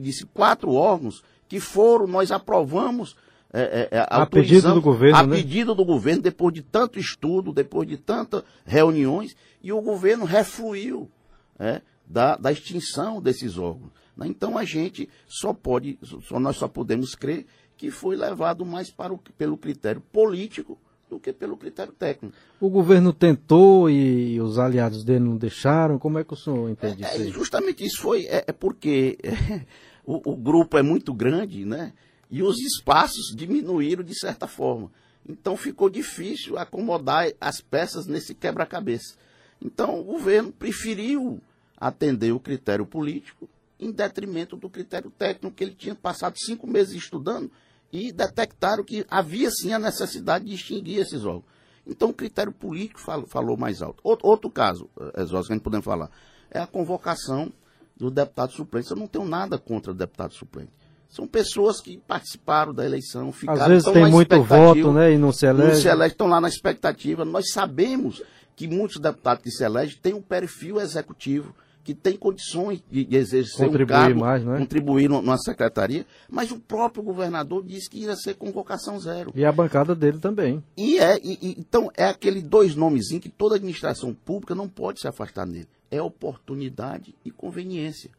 disse 0.00 0.26
quatro 0.26 0.72
órgãos 0.72 1.22
que 1.48 1.60
foram, 1.60 2.06
nós 2.06 2.30
aprovamos 2.30 3.16
é, 3.56 3.88
é, 3.92 3.98
é, 3.98 4.06
a 4.10 4.26
pedido 4.26 4.74
do 4.74 4.82
governo, 4.82 5.16
a 5.16 5.22
né? 5.24 5.36
pedido 5.36 5.76
do 5.76 5.84
governo, 5.84 6.20
depois 6.20 6.52
de 6.52 6.60
tanto 6.60 6.98
estudo, 6.98 7.52
depois 7.52 7.88
de 7.88 7.96
tantas 7.96 8.42
reuniões, 8.64 9.36
e 9.62 9.72
o 9.72 9.80
governo 9.80 10.24
refluiu 10.24 11.08
é, 11.56 11.80
da, 12.04 12.36
da 12.36 12.50
extinção 12.50 13.22
desses 13.22 13.56
órgãos. 13.56 13.92
Né? 14.16 14.26
Então 14.26 14.58
a 14.58 14.64
gente 14.64 15.08
só 15.28 15.52
pode, 15.52 16.00
só, 16.28 16.40
nós 16.40 16.56
só 16.56 16.66
podemos 16.66 17.14
crer 17.14 17.46
que 17.76 17.92
foi 17.92 18.16
levado 18.16 18.66
mais 18.66 18.90
para 18.90 19.14
o, 19.14 19.18
pelo 19.38 19.56
critério 19.56 20.00
político 20.00 20.76
do 21.08 21.20
que 21.20 21.32
pelo 21.32 21.56
critério 21.56 21.92
técnico. 21.92 22.36
O 22.60 22.68
governo 22.68 23.12
tentou 23.12 23.88
e 23.88 24.40
os 24.40 24.58
aliados 24.58 25.04
dele 25.04 25.20
não 25.20 25.36
deixaram. 25.36 25.96
Como 25.96 26.18
é 26.18 26.24
que 26.24 26.32
o 26.32 26.36
senhor 26.36 26.68
entende 26.68 27.04
é, 27.04 27.16
isso? 27.18 27.30
Justamente 27.30 27.84
isso 27.84 28.02
foi 28.02 28.24
é, 28.24 28.46
é 28.48 28.52
porque 28.52 29.16
o, 30.04 30.32
o 30.32 30.36
grupo 30.36 30.76
é 30.76 30.82
muito 30.82 31.14
grande, 31.14 31.64
né? 31.64 31.92
E 32.30 32.42
os 32.42 32.58
espaços 32.58 33.34
diminuíram 33.34 34.02
de 34.02 34.18
certa 34.18 34.46
forma. 34.46 34.90
Então 35.28 35.56
ficou 35.56 35.88
difícil 35.88 36.58
acomodar 36.58 37.32
as 37.40 37.60
peças 37.60 38.06
nesse 38.06 38.34
quebra-cabeça. 38.34 39.16
Então 39.60 39.98
o 39.98 40.04
governo 40.04 40.52
preferiu 40.52 41.40
atender 41.76 42.32
o 42.32 42.40
critério 42.40 42.86
político 42.86 43.48
em 43.78 43.90
detrimento 43.90 44.56
do 44.56 44.68
critério 44.70 45.10
técnico 45.10 45.54
que 45.54 45.64
ele 45.64 45.74
tinha 45.74 45.94
passado 45.94 46.36
cinco 46.38 46.66
meses 46.66 46.94
estudando 46.94 47.50
e 47.92 48.12
detectaram 48.12 48.84
que 48.84 49.04
havia 49.08 49.50
sim 49.50 49.72
a 49.72 49.78
necessidade 49.78 50.44
de 50.44 50.54
extinguir 50.54 51.00
esses 51.00 51.24
órgãos. 51.24 51.44
Então 51.86 52.10
o 52.10 52.14
critério 52.14 52.52
político 52.52 53.00
falou, 53.00 53.26
falou 53.26 53.56
mais 53.56 53.82
alto. 53.82 54.00
Outro, 54.02 54.26
outro 54.26 54.50
caso, 54.50 54.88
Exócio, 55.16 55.46
que 55.46 55.52
a 55.52 55.56
gente 55.56 55.64
podemos 55.64 55.84
falar, 55.84 56.10
é 56.50 56.58
a 56.58 56.66
convocação 56.66 57.52
do 57.96 58.10
deputado 58.10 58.52
suplente. 58.52 58.90
Eu 58.90 58.96
não 58.96 59.06
tenho 59.06 59.24
nada 59.24 59.58
contra 59.58 59.92
o 59.92 59.94
deputado 59.94 60.34
suplente. 60.34 60.72
São 61.14 61.28
pessoas 61.28 61.80
que 61.80 61.96
participaram 62.08 62.74
da 62.74 62.84
eleição, 62.84 63.30
ficaram 63.30 63.62
Às 63.62 63.68
vezes 63.68 63.92
tem 63.92 64.10
muito 64.10 64.42
voto, 64.42 64.92
né, 64.92 65.12
e 65.12 65.16
não 65.16 65.30
se 65.30 65.46
elege. 65.46 65.68
Não 65.68 65.80
se 65.80 65.86
elege, 65.86 66.10
estão 66.10 66.26
lá 66.26 66.40
na 66.40 66.48
expectativa. 66.48 67.24
Nós 67.24 67.52
sabemos 67.52 68.20
que 68.56 68.66
muitos 68.66 69.00
deputados 69.00 69.44
que 69.44 69.50
se 69.52 69.62
elegem 69.62 69.96
têm 70.02 70.12
um 70.12 70.20
perfil 70.20 70.80
executivo, 70.80 71.54
que 71.84 71.94
tem 71.94 72.16
condições 72.16 72.82
de, 72.90 73.04
de 73.04 73.16
exercer 73.16 73.64
contribuir 73.64 73.94
um 73.94 73.96
cargo, 73.96 74.20
mais, 74.20 74.44
né? 74.44 74.58
contribuir 74.58 75.08
numa 75.08 75.38
secretaria, 75.38 76.04
mas 76.28 76.50
o 76.50 76.58
próprio 76.58 77.04
governador 77.04 77.62
disse 77.64 77.88
que 77.88 78.00
ia 78.00 78.16
ser 78.16 78.34
convocação 78.34 78.98
zero. 78.98 79.30
E 79.36 79.44
a 79.44 79.52
bancada 79.52 79.94
dele 79.94 80.18
também. 80.18 80.64
E 80.76 80.98
é, 80.98 81.16
e, 81.22 81.38
e, 81.40 81.56
então 81.60 81.92
é 81.96 82.06
aquele 82.06 82.42
dois 82.42 82.74
nomezinhos 82.74 83.22
que 83.22 83.28
toda 83.28 83.54
administração 83.54 84.12
pública 84.12 84.52
não 84.52 84.68
pode 84.68 84.98
se 84.98 85.06
afastar 85.06 85.46
nele. 85.46 85.68
É 85.92 86.02
oportunidade 86.02 87.14
e 87.24 87.30
conveniência. 87.30 88.10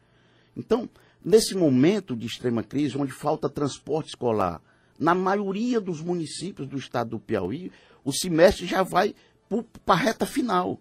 Então, 0.56 0.88
nesse 1.26 1.56
momento 1.56 2.14
de 2.14 2.24
extrema 2.24 2.62
crise, 2.62 2.96
onde 2.96 3.10
falta 3.10 3.48
transporte 3.48 4.10
escolar, 4.10 4.62
na 4.96 5.12
maioria 5.12 5.80
dos 5.80 6.00
municípios 6.00 6.68
do 6.68 6.78
estado 6.78 7.10
do 7.10 7.18
Piauí, 7.18 7.72
o 8.04 8.12
semestre 8.12 8.64
já 8.64 8.84
vai 8.84 9.12
para 9.84 9.94
a 9.94 9.98
reta 9.98 10.24
final. 10.24 10.80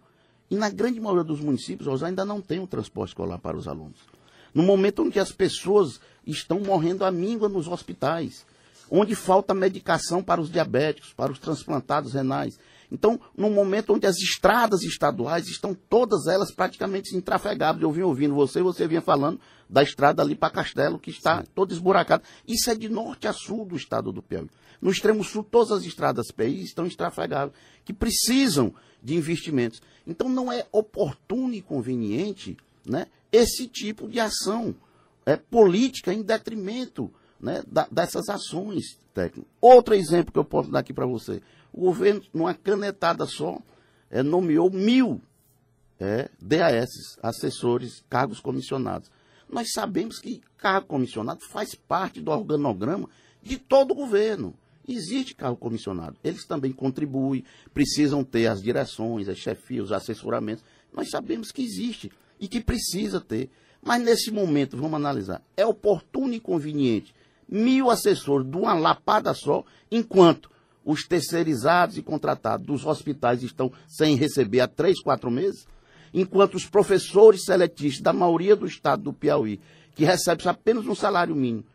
E 0.49 0.55
na 0.55 0.69
grande 0.69 0.99
maioria 0.99 1.23
dos 1.23 1.41
municípios, 1.41 2.03
ainda 2.03 2.23
não 2.23 2.39
tem 2.39 2.59
um 2.59 2.67
transporte 2.67 3.09
escolar 3.09 3.39
para 3.39 3.57
os 3.57 3.67
alunos. 3.67 3.97
No 4.53 4.61
momento 4.61 5.01
em 5.01 5.09
que 5.09 5.19
as 5.19 5.31
pessoas 5.31 5.99
estão 6.25 6.59
morrendo 6.59 7.03
à 7.03 7.11
míngua 7.11 7.49
nos 7.49 7.67
hospitais, 7.67 8.45
onde 8.89 9.15
falta 9.15 9.51
medicação 9.51 10.23
para 10.23 10.39
os 10.39 10.51
diabéticos, 10.51 11.11
para 11.11 11.31
os 11.31 11.39
transplantados 11.39 12.13
renais. 12.13 12.59
Então, 12.95 13.19
no 13.35 13.49
momento 13.49 13.93
onde 13.93 14.07
as 14.07 14.15
estradas 14.15 14.81
estaduais 14.83 15.49
estão 15.49 15.73
todas 15.73 16.27
elas 16.27 16.49
praticamente 16.49 17.13
intrafegáveis. 17.13 17.83
Eu 17.83 17.91
vim 17.91 18.03
ouvindo 18.03 18.33
você, 18.33 18.61
você 18.61 18.87
vinha 18.87 19.01
falando 19.01 19.37
da 19.69 19.83
estrada 19.83 20.21
ali 20.21 20.33
para 20.33 20.49
Castelo, 20.49 20.97
que 20.97 21.09
está 21.09 21.41
Sim. 21.41 21.47
toda 21.53 21.73
esburacada. 21.73 22.23
Isso 22.47 22.69
é 22.71 22.75
de 22.75 22.87
norte 22.87 23.27
a 23.27 23.33
sul 23.33 23.65
do 23.65 23.75
estado 23.75 24.13
do 24.13 24.23
Piauí. 24.23 24.49
No 24.81 24.89
extremo 24.89 25.25
sul, 25.25 25.43
todas 25.43 25.73
as 25.73 25.83
estradas 25.83 26.31
PI 26.31 26.63
estão 26.63 26.85
intrafegáveis, 26.85 27.57
que 27.83 27.93
precisam 27.93 28.73
de 29.03 29.13
investimentos. 29.13 29.81
Então, 30.07 30.29
não 30.29 30.49
é 30.49 30.65
oportuno 30.71 31.53
e 31.53 31.61
conveniente 31.61 32.55
né, 32.85 33.07
esse 33.29 33.67
tipo 33.67 34.07
de 34.07 34.21
ação 34.21 34.73
é, 35.25 35.35
política 35.35 36.13
em 36.13 36.21
detrimento 36.21 37.11
né, 37.41 37.61
da, 37.67 37.87
dessas 37.91 38.29
ações 38.29 38.97
técnicas. 39.15 39.49
Outro 39.61 39.95
exemplo 39.95 40.31
que 40.31 40.37
eu 40.37 40.45
posso 40.45 40.69
dar 40.69 40.79
aqui 40.79 40.93
para 40.93 41.07
você. 41.07 41.41
O 41.73 41.85
governo, 41.85 42.21
numa 42.33 42.53
canetada 42.53 43.25
só, 43.25 43.57
é, 44.11 44.21
nomeou 44.21 44.69
mil 44.69 45.21
é, 45.99 46.29
DAS, 46.39 47.17
assessores, 47.23 48.03
cargos 48.09 48.39
comissionados. 48.39 49.09
Nós 49.49 49.71
sabemos 49.71 50.19
que 50.19 50.41
cargo 50.57 50.87
comissionado 50.87 51.39
faz 51.49 51.73
parte 51.73 52.19
do 52.19 52.29
organograma 52.29 53.09
de 53.41 53.57
todo 53.57 53.91
o 53.91 53.95
governo. 53.95 54.53
Existe 54.87 55.33
cargo 55.33 55.57
comissionado. 55.57 56.17
Eles 56.23 56.45
também 56.45 56.71
contribuem, 56.71 57.43
precisam 57.73 58.23
ter 58.23 58.47
as 58.47 58.61
direções, 58.61 59.29
as 59.29 59.37
chefias, 59.37 59.85
os 59.85 59.91
assessoramentos. 59.91 60.63
Nós 60.93 61.09
sabemos 61.09 61.51
que 61.51 61.63
existe 61.63 62.11
e 62.39 62.47
que 62.47 62.61
precisa 62.61 63.21
ter. 63.21 63.49
Mas 63.81 64.03
nesse 64.03 64.31
momento, 64.31 64.75
vamos 64.77 64.95
analisar, 64.95 65.41
é 65.55 65.65
oportuno 65.65 66.33
e 66.33 66.39
conveniente 66.39 67.13
mil 67.47 67.89
assessores 67.89 68.49
de 68.49 68.57
uma 68.57 68.73
lapada 68.73 69.33
só, 69.33 69.63
enquanto 69.91 70.49
os 70.83 71.03
terceirizados 71.07 71.97
e 71.97 72.03
contratados 72.03 72.65
dos 72.65 72.85
hospitais 72.85 73.41
estão 73.41 73.71
sem 73.87 74.15
receber 74.15 74.61
há 74.61 74.67
três, 74.67 75.01
quatro 75.01 75.31
meses, 75.31 75.67
enquanto 76.13 76.55
os 76.55 76.65
professores 76.65 77.43
seletistas 77.43 78.01
da 78.01 78.13
maioria 78.13 78.55
do 78.55 78.65
estado 78.65 79.03
do 79.03 79.13
Piauí, 79.13 79.59
que 79.95 80.05
recebem 80.05 80.47
apenas 80.47 80.85
um 80.85 80.95
salário 80.95 81.35
mínimo, 81.35 81.65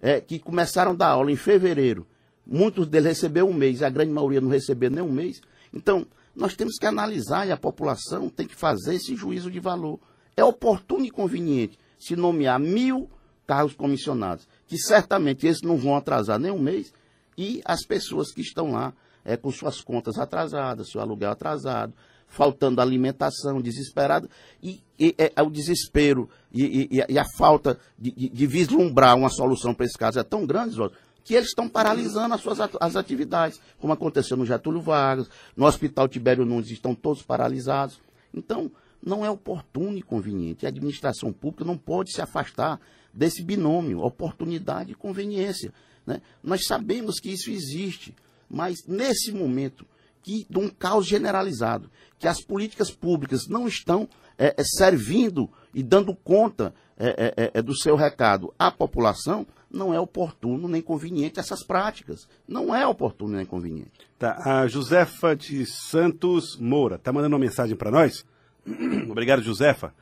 é, 0.00 0.20
que 0.20 0.38
começaram 0.38 0.92
a 0.92 0.94
dar 0.94 1.08
aula 1.08 1.32
em 1.32 1.36
fevereiro, 1.36 2.06
muitos 2.46 2.86
deles 2.86 3.08
receberam 3.08 3.48
um 3.48 3.54
mês, 3.54 3.82
a 3.82 3.90
grande 3.90 4.12
maioria 4.12 4.40
não 4.40 4.50
recebeu 4.50 4.90
nem 4.90 5.02
um 5.02 5.12
mês. 5.12 5.40
Então, 5.72 6.06
nós 6.34 6.54
temos 6.54 6.76
que 6.78 6.86
analisar 6.86 7.46
e 7.46 7.52
a 7.52 7.56
população 7.56 8.28
tem 8.28 8.46
que 8.46 8.54
fazer 8.54 8.94
esse 8.94 9.16
juízo 9.16 9.50
de 9.50 9.58
valor. 9.58 9.98
É 10.36 10.44
oportuno 10.44 11.04
e 11.04 11.10
conveniente 11.10 11.78
se 11.98 12.14
nomear 12.14 12.60
mil 12.60 13.10
cargos 13.46 13.74
comissionados, 13.74 14.46
que 14.68 14.78
certamente 14.78 15.46
esses 15.46 15.62
não 15.62 15.76
vão 15.76 15.96
atrasar 15.96 16.38
nem 16.38 16.52
um 16.52 16.58
mês, 16.60 16.92
e 17.36 17.60
as 17.64 17.84
pessoas 17.84 18.30
que 18.30 18.42
estão 18.42 18.72
lá 18.72 18.92
é, 19.24 19.36
com 19.36 19.50
suas 19.50 19.80
contas 19.80 20.18
atrasadas, 20.18 20.90
seu 20.90 21.00
aluguel 21.00 21.30
atrasado, 21.30 21.92
faltando 22.26 22.80
alimentação, 22.80 23.60
desesperado, 23.60 24.28
e, 24.62 24.82
e 24.98 25.14
é, 25.18 25.42
o 25.42 25.50
desespero 25.50 26.28
e, 26.52 26.88
e, 26.90 27.04
e 27.08 27.18
a 27.18 27.24
falta 27.36 27.78
de, 27.98 28.10
de, 28.12 28.28
de, 28.28 28.46
vislumbrar 28.46 29.16
uma 29.16 29.30
solução 29.30 29.72
para 29.72 29.86
esse 29.86 29.96
caso 29.96 30.18
é 30.18 30.22
tão 30.22 30.44
grande, 30.44 30.76
que 31.24 31.34
eles 31.34 31.48
estão 31.48 31.68
paralisando 31.68 32.34
as 32.34 32.40
suas 32.40 32.58
as 32.80 32.96
atividades, 32.96 33.60
como 33.78 33.92
aconteceu 33.92 34.36
no 34.36 34.46
Getúlio 34.46 34.80
Vargas, 34.80 35.28
no 35.56 35.66
Hospital 35.66 36.08
Tibério 36.08 36.44
Nunes 36.44 36.70
estão 36.70 36.94
todos 36.94 37.22
paralisados. 37.22 37.98
Então, 38.32 38.70
não 39.02 39.24
é 39.24 39.30
oportuno 39.30 39.96
e 39.96 40.02
conveniente. 40.02 40.66
A 40.66 40.68
administração 40.68 41.32
pública 41.32 41.64
não 41.64 41.76
pode 41.76 42.12
se 42.12 42.20
afastar 42.20 42.80
desse 43.12 43.42
binômio, 43.42 44.00
oportunidade 44.00 44.92
e 44.92 44.94
conveniência. 44.94 45.72
Né? 46.06 46.20
Nós 46.42 46.64
sabemos 46.66 47.20
que 47.20 47.30
isso 47.30 47.50
existe, 47.50 48.14
mas 48.48 48.86
nesse 48.86 49.32
momento 49.32 49.86
que, 50.22 50.46
de 50.48 50.58
um 50.58 50.68
caos 50.68 51.06
generalizado, 51.06 51.90
que 52.18 52.28
as 52.28 52.40
políticas 52.40 52.90
públicas 52.90 53.46
não 53.48 53.66
estão 53.66 54.08
é, 54.36 54.54
é, 54.56 54.64
servindo 54.64 55.50
e 55.74 55.82
dando 55.82 56.14
conta 56.14 56.74
é, 56.96 57.32
é, 57.36 57.50
é, 57.54 57.62
do 57.62 57.76
seu 57.76 57.96
recado 57.96 58.52
à 58.58 58.70
população, 58.70 59.46
não 59.70 59.92
é 59.92 60.00
oportuno 60.00 60.66
nem 60.66 60.80
conveniente 60.80 61.38
essas 61.38 61.62
práticas. 61.62 62.28
Não 62.46 62.74
é 62.74 62.86
oportuno 62.86 63.36
nem 63.36 63.44
conveniente. 63.44 63.92
Tá, 64.18 64.62
a 64.62 64.66
Josefa 64.66 65.36
de 65.36 65.66
Santos 65.66 66.56
Moura 66.58 66.96
está 66.96 67.12
mandando 67.12 67.36
uma 67.36 67.40
mensagem 67.40 67.76
para 67.76 67.90
nós. 67.90 68.24
Obrigado, 69.10 69.42
Josefa, 69.42 69.94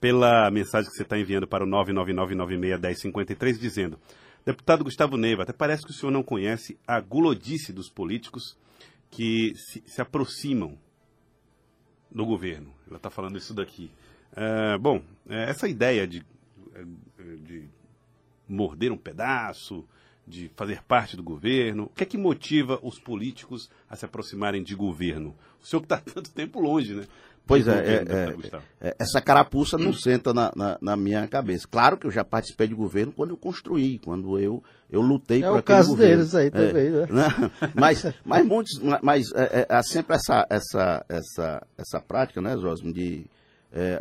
pela 0.00 0.50
mensagem 0.50 0.90
que 0.90 0.96
você 0.96 1.02
está 1.02 1.18
enviando 1.18 1.46
para 1.46 1.64
o 1.64 1.66
999961053, 1.66 3.58
dizendo 3.58 3.98
Deputado 4.44 4.82
Gustavo 4.82 5.16
Neiva, 5.16 5.44
até 5.44 5.52
parece 5.52 5.84
que 5.84 5.90
o 5.90 5.94
senhor 5.94 6.10
não 6.10 6.22
conhece 6.22 6.76
a 6.86 7.00
gulodice 7.00 7.72
dos 7.72 7.88
políticos 7.88 8.58
que 9.10 9.54
se, 9.54 9.82
se 9.86 10.00
aproximam 10.00 10.76
do 12.10 12.26
governo. 12.26 12.72
Ela 12.88 12.96
está 12.96 13.08
falando 13.08 13.38
isso 13.38 13.54
daqui. 13.54 13.90
É, 14.34 14.76
bom, 14.78 15.02
é, 15.28 15.48
essa 15.48 15.68
ideia 15.68 16.06
de, 16.06 16.24
é, 16.74 16.84
de 17.36 17.68
morder 18.48 18.90
um 18.90 18.96
pedaço, 18.96 19.86
de 20.26 20.50
fazer 20.56 20.82
parte 20.82 21.16
do 21.16 21.22
governo, 21.22 21.84
o 21.84 21.88
que 21.90 22.02
é 22.02 22.06
que 22.06 22.18
motiva 22.18 22.78
os 22.82 22.98
políticos 22.98 23.70
a 23.88 23.96
se 23.96 24.04
aproximarem 24.04 24.62
de 24.62 24.74
governo? 24.74 25.36
O 25.62 25.66
senhor 25.66 25.80
que 25.82 25.86
está 25.86 25.98
tanto 26.14 26.32
tempo 26.32 26.60
longe, 26.60 26.94
né? 26.94 27.06
Pois 27.52 27.68
é, 27.68 27.72
é, 27.72 27.94
é, 27.94 28.88
é, 28.88 28.96
essa 28.98 29.20
carapuça 29.20 29.76
não 29.76 29.92
senta 29.92 30.32
na, 30.32 30.50
na, 30.56 30.78
na, 30.80 30.96
minha 30.96 31.26
cabeça. 31.28 31.68
Claro 31.70 31.98
que 31.98 32.06
eu 32.06 32.10
já 32.10 32.24
participei 32.24 32.66
de 32.66 32.74
governo 32.74 33.12
quando 33.12 33.30
eu 33.30 33.36
construí, 33.36 33.98
quando 33.98 34.38
eu, 34.38 34.62
eu 34.90 35.02
lutei 35.02 35.42
é 35.42 35.48
por 35.48 35.58
aquele 35.58 35.82
governo. 35.82 36.22
É 36.22 36.24
o 36.24 36.30
caso 36.32 36.32
deles 36.32 36.34
aí 36.34 36.50
também, 36.50 36.90
né? 36.90 37.06
né? 37.10 37.50
Mas, 37.74 38.06
mas, 38.24 38.46
muitos, 38.46 38.80
mas 39.02 39.32
é, 39.34 39.66
há 39.68 39.82
sempre 39.82 40.16
essa, 40.16 40.46
essa, 40.48 41.04
essa, 41.08 41.66
essa 41.76 42.00
prática, 42.00 42.40
né, 42.40 42.56
Josmo, 42.56 42.92
de 42.92 43.24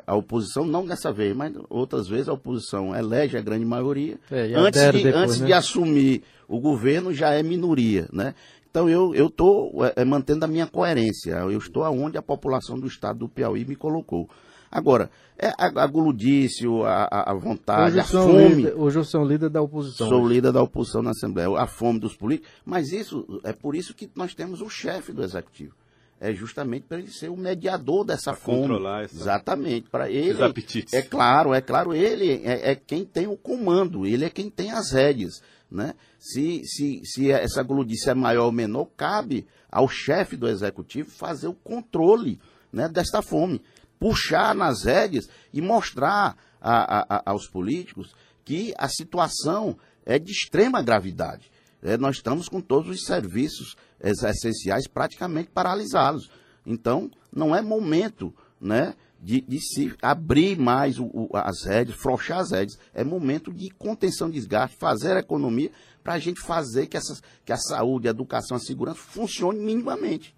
a 0.06 0.14
oposição, 0.14 0.66
não 0.66 0.86
dessa 0.86 1.14
vez, 1.14 1.34
mas 1.34 1.54
outras 1.70 2.06
vezes 2.06 2.28
a 2.28 2.34
oposição 2.34 2.94
elege 2.94 3.38
a 3.38 3.42
grande 3.42 3.64
maioria. 3.64 4.20
antes 4.58 4.82
de, 4.82 5.04
depois, 5.04 5.16
antes 5.16 5.40
né? 5.40 5.48
de 5.48 5.54
assumir 5.54 6.24
o 6.46 6.60
governo 6.60 7.14
já 7.14 7.30
é 7.30 7.42
minoria, 7.42 8.10
né? 8.12 8.36
Então 8.72 8.90
eu 8.90 9.28
estou 9.28 9.86
é, 9.86 10.02
é, 10.02 10.06
mantendo 10.06 10.46
a 10.46 10.48
minha 10.48 10.66
coerência. 10.66 11.32
Eu 11.32 11.58
estou 11.58 11.84
aonde 11.84 12.18
a 12.18 12.22
população 12.22 12.80
do 12.80 12.88
estado 12.88 13.20
do 13.20 13.30
Piauí 13.30 13.66
me 13.66 13.76
colocou. 13.76 14.30
Agora, 14.72 15.12
é 15.38 15.50
a, 15.50 15.84
a 15.84 15.88
guludice, 15.88 16.66
a, 16.86 17.32
a 17.32 17.34
vontade, 17.34 17.92
hoje 17.92 18.00
a 18.00 18.04
fome. 18.06 18.56
Líder, 18.56 18.74
hoje 18.78 19.00
eu 19.00 19.04
sou 19.04 19.26
líder 19.26 19.50
da 19.50 19.62
oposição. 19.62 20.08
Sou 20.08 20.24
hoje. 20.24 20.36
líder 20.36 20.54
da 20.54 20.64
oposição 20.64 21.04
na 21.04 21.10
Assembleia. 21.12 21.50
A 21.58 21.68
fome 21.68 22.00
dos 22.00 22.16
políticos. 22.16 22.50
Mas 22.64 22.94
isso 22.94 23.42
é 23.44 23.52
por 23.52 23.76
isso 23.76 23.94
que 23.94 24.10
nós 24.16 24.34
temos 24.34 24.62
o 24.62 24.70
chefe 24.70 25.12
do 25.12 25.22
Executivo. 25.22 25.76
É 26.18 26.32
justamente 26.32 26.86
para 26.88 27.00
ele 27.00 27.10
ser 27.10 27.30
o 27.30 27.36
mediador 27.36 28.06
dessa 28.06 28.32
pra 28.32 28.40
fome. 28.40 28.60
Controlar 28.60 29.04
essa... 29.04 29.16
Exatamente. 29.16 29.90
Para 29.90 30.10
ele. 30.10 30.42
Apetites. 30.42 30.94
É 30.94 31.02
claro, 31.02 31.54
é 31.54 31.60
claro, 31.60 31.94
ele 31.94 32.42
é, 32.46 32.72
é 32.72 32.76
quem 32.76 33.04
tem 33.04 33.28
o 33.28 33.36
comando, 33.36 34.06
ele 34.06 34.24
é 34.24 34.30
quem 34.30 34.50
tem 34.50 34.72
as 34.72 34.92
rédeas. 34.92 35.42
Né? 35.72 35.94
Se, 36.20 36.64
se, 36.66 37.02
se 37.06 37.32
essa 37.32 37.64
gludice 37.64 38.10
é 38.10 38.14
maior 38.14 38.48
ou 38.48 38.52
menor, 38.52 38.88
cabe 38.98 39.48
ao 39.72 39.88
chefe 39.88 40.36
do 40.36 40.50
executivo 40.50 41.10
fazer 41.10 41.48
o 41.48 41.54
controle 41.54 42.40
né, 42.74 42.90
desta 42.90 43.22
fome, 43.22 43.62
puxar 43.98 44.54
nas 44.54 44.84
rédeas 44.84 45.30
e 45.54 45.62
mostrar 45.62 46.36
a, 46.60 47.16
a, 47.16 47.32
aos 47.32 47.48
políticos 47.48 48.14
que 48.44 48.74
a 48.78 48.90
situação 48.90 49.78
é 50.06 50.20
de 50.20 50.32
extrema 50.32 50.82
gravidade. 50.82 51.50
É, 51.82 51.98
nós 51.98 52.18
estamos 52.18 52.50
com 52.50 52.60
todos 52.60 52.90
os 52.90 53.06
serviços 53.06 53.76
essenciais 54.00 54.88
praticamente 54.88 55.50
paralisados. 55.50 56.30
Então, 56.66 57.10
não 57.32 57.56
é 57.56 57.62
momento 57.62 58.34
né, 58.60 58.94
de, 59.22 59.42
de 59.42 59.60
se 59.60 59.94
abrir 60.02 60.58
mais 60.58 60.98
o, 60.98 61.06
o, 61.06 61.30
as 61.34 61.64
redes, 61.64 61.96
frouxar 61.96 62.40
as 62.40 62.52
redes. 62.52 62.78
É 62.94 63.04
momento 63.04 63.54
de 63.54 63.70
contenção 63.70 64.30
de 64.30 64.36
desgaste, 64.36 64.76
fazer 64.78 65.16
a 65.16 65.20
economia 65.20 65.72
para 66.04 66.14
a 66.14 66.20
gente 66.20 66.42
fazer 66.42 66.88
que, 66.88 66.98
essas, 66.98 67.22
que 67.46 67.54
a 67.54 67.58
saúde, 67.58 68.08
a 68.08 68.12
educação, 68.12 68.58
a 68.58 68.60
segurança 68.60 69.00
funcione 69.00 69.60
minimamente. 69.60 70.36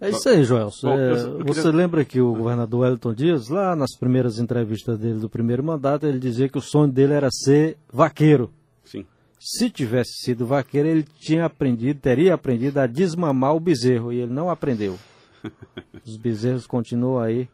É 0.00 0.08
isso 0.08 0.28
aí, 0.30 0.44
Joel. 0.44 0.70
É, 0.84 1.44
você 1.44 1.70
lembra 1.70 2.06
que 2.06 2.20
o 2.20 2.34
governador 2.34 2.80
Wellington 2.80 3.12
Dias, 3.12 3.48
lá 3.48 3.76
nas 3.76 3.94
primeiras 3.98 4.38
entrevistas 4.38 4.98
dele 4.98 5.18
do 5.18 5.28
primeiro 5.28 5.62
mandato, 5.62 6.06
ele 6.06 6.18
dizia 6.18 6.48
que 6.48 6.56
o 6.56 6.62
sonho 6.62 6.90
dele 6.90 7.12
era 7.12 7.28
ser 7.30 7.76
vaqueiro. 7.92 8.50
Sim. 8.82 9.04
Se 9.38 9.68
tivesse 9.68 10.22
sido 10.22 10.46
vaqueiro, 10.46 10.88
ele 10.88 11.06
tinha 11.18 11.44
aprendido, 11.44 12.00
teria 12.00 12.32
aprendido 12.32 12.78
a 12.78 12.86
desmamar 12.86 13.54
o 13.54 13.60
bezerro, 13.60 14.10
e 14.10 14.20
ele 14.20 14.32
não 14.32 14.48
aprendeu. 14.48 14.98
Os 16.04 16.16
bezerros 16.16 16.66
continuam 16.66 17.18
aí 17.18 17.48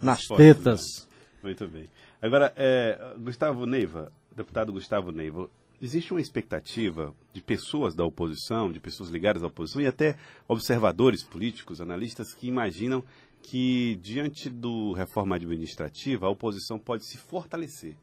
nas 0.00 0.26
tetas. 0.26 1.08
Né? 1.08 1.16
Muito 1.44 1.68
bem. 1.68 1.88
Agora, 2.20 2.52
é, 2.56 3.14
Gustavo 3.18 3.66
Neiva, 3.66 4.12
deputado 4.34 4.72
Gustavo 4.72 5.12
Neiva, 5.12 5.48
existe 5.80 6.12
uma 6.12 6.20
expectativa 6.20 7.14
de 7.32 7.42
pessoas 7.42 7.94
da 7.94 8.04
oposição, 8.04 8.72
de 8.72 8.80
pessoas 8.80 9.10
ligadas 9.10 9.42
à 9.42 9.46
oposição 9.46 9.80
e 9.80 9.86
até 9.86 10.16
observadores 10.48 11.22
políticos, 11.22 11.80
analistas 11.80 12.34
que 12.34 12.48
imaginam 12.48 13.04
que 13.42 13.96
diante 14.02 14.50
do 14.50 14.92
reforma 14.92 15.36
administrativa 15.36 16.26
a 16.26 16.30
oposição 16.30 16.78
pode 16.78 17.04
se 17.04 17.16
fortalecer, 17.16 17.94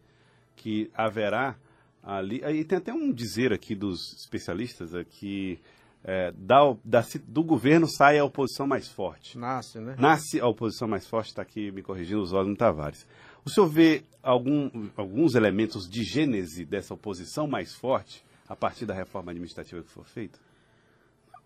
que 0.55 0.89
haverá 0.93 1.57
ali 2.01 2.41
e 2.43 2.63
tem 2.63 2.77
até 2.77 2.93
um 2.93 3.11
dizer 3.11 3.51
aqui 3.51 3.75
dos 3.75 4.13
especialistas 4.13 4.93
aqui 4.93 5.59
é, 6.03 6.31
da, 6.33 6.75
da, 6.83 7.05
do 7.27 7.43
governo 7.43 7.87
sai 7.87 8.19
a 8.19 8.25
oposição 8.25 8.67
mais 8.67 8.89
forte. 8.89 9.37
Nasce, 9.37 9.79
né? 9.79 9.95
Nasce 9.97 10.39
a 10.39 10.47
oposição 10.47 10.87
mais 10.87 11.07
forte, 11.07 11.29
está 11.29 11.41
aqui 11.41 11.71
me 11.71 11.81
corrigindo 11.81 12.21
os 12.21 12.33
Osmo 12.33 12.55
Tavares. 12.55 13.07
O 13.45 13.49
senhor 13.49 13.67
vê 13.67 14.03
algum, 14.21 14.89
alguns 14.97 15.35
elementos 15.35 15.89
de 15.89 16.03
gênese 16.03 16.65
dessa 16.65 16.93
oposição 16.93 17.47
mais 17.47 17.73
forte 17.73 18.23
a 18.47 18.55
partir 18.55 18.85
da 18.85 18.93
reforma 18.93 19.31
administrativa 19.31 19.81
que 19.81 19.89
for 19.89 20.05
feita? 20.05 20.39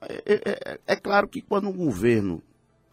É, 0.01 0.15
é, 0.25 0.41
é, 0.45 0.79
é 0.87 0.95
claro 0.95 1.27
que 1.27 1.41
quando 1.41 1.69
um 1.69 1.73
governo, 1.73 2.41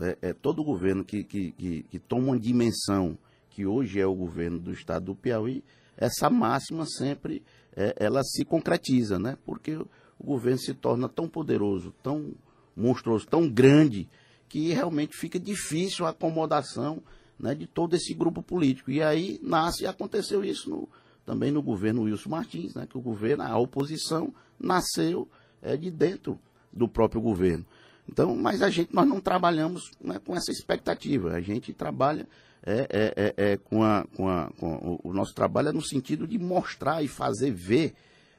é, 0.00 0.18
é 0.21 0.33
todo 0.33 0.64
governo 0.64 1.04
que, 1.04 1.25
que, 1.25 1.52
que, 1.52 1.83
que, 1.85 1.99
toma 1.99 2.28
uma 2.28 2.38
dimensão 2.38 3.18
que 3.50 3.66
hoje 3.66 4.00
é 4.00 4.06
o 4.06 4.14
governo 4.14 4.59
do 4.59 4.73
estado 4.73 5.06
do 5.06 5.14
Piauí, 5.14 5.62
essa 5.97 6.28
máxima 6.28 6.87
sempre 6.87 7.42
é, 7.76 7.94
ela 7.99 8.23
se 8.23 8.44
concretiza, 8.44 9.18
né? 9.18 9.37
Porque 9.44 9.78
o, 10.18 10.25
governo 10.25 10.59
se 10.59 10.75
torna 10.75 11.09
tão 11.09 11.28
poderoso, 11.28 11.94
tão 12.02 12.33
monstruoso, 12.76 13.26
tão 13.26 13.49
grande, 13.49 14.09
que 14.49 14.73
realmente 14.73 15.16
fica 15.16 15.38
difícil 15.38 16.06
a 16.06 16.11
acomodação 16.11 17.02
né, 17.38 17.54
de 17.54 17.66
todo 17.66 17.94
esse 17.94 18.14
grupo 18.14 18.42
político. 18.42 18.90
E 18.90 19.02
aí 19.02 19.40
nasce, 19.42 19.87
aconteceu 19.87 20.44
isso 20.44 20.71
no, 20.71 20.88
também 21.25 21.50
no 21.50 21.62
governo 21.62 22.02
Wilson 22.02 22.30
Martins, 22.30 22.75
né, 22.75 22.87
que 22.88 22.97
o 22.97 23.00
governo, 23.00 23.42
a 23.42 23.59
oposição, 23.59 24.33
nasceu 24.59 25.28
é, 25.62 25.76
de 25.76 25.90
dentro 25.90 26.38
do 26.73 26.88
próprio 26.88 27.21
governo. 27.21 27.64
Então, 28.09 28.37
mas 28.37 28.62
a 28.62 28.68
gente, 28.68 28.94
nós 28.94 29.06
não 29.06 29.21
trabalhamos 29.21 29.90
né, 30.00 30.21
com 30.25 30.37
essa 30.37 30.50
expectativa, 30.50 31.33
a 31.33 31.40
gente 31.40 31.73
trabalha 31.73 32.28
é, 32.66 32.87
é, 32.90 33.14
é, 33.16 33.52
é 33.52 33.56
com, 33.56 33.83
a, 33.83 34.06
com, 34.14 34.28
a, 34.28 34.50
com 34.59 35.00
o, 35.04 35.11
o 35.11 35.12
nosso 35.12 35.35
trabalho 35.35 35.68
é 35.68 35.73
no 35.73 35.83
sentido 35.83 36.26
de 36.26 36.38
mostrar 36.38 37.02
e 37.02 37.09
fazer 37.09 37.50
ver 37.50 37.94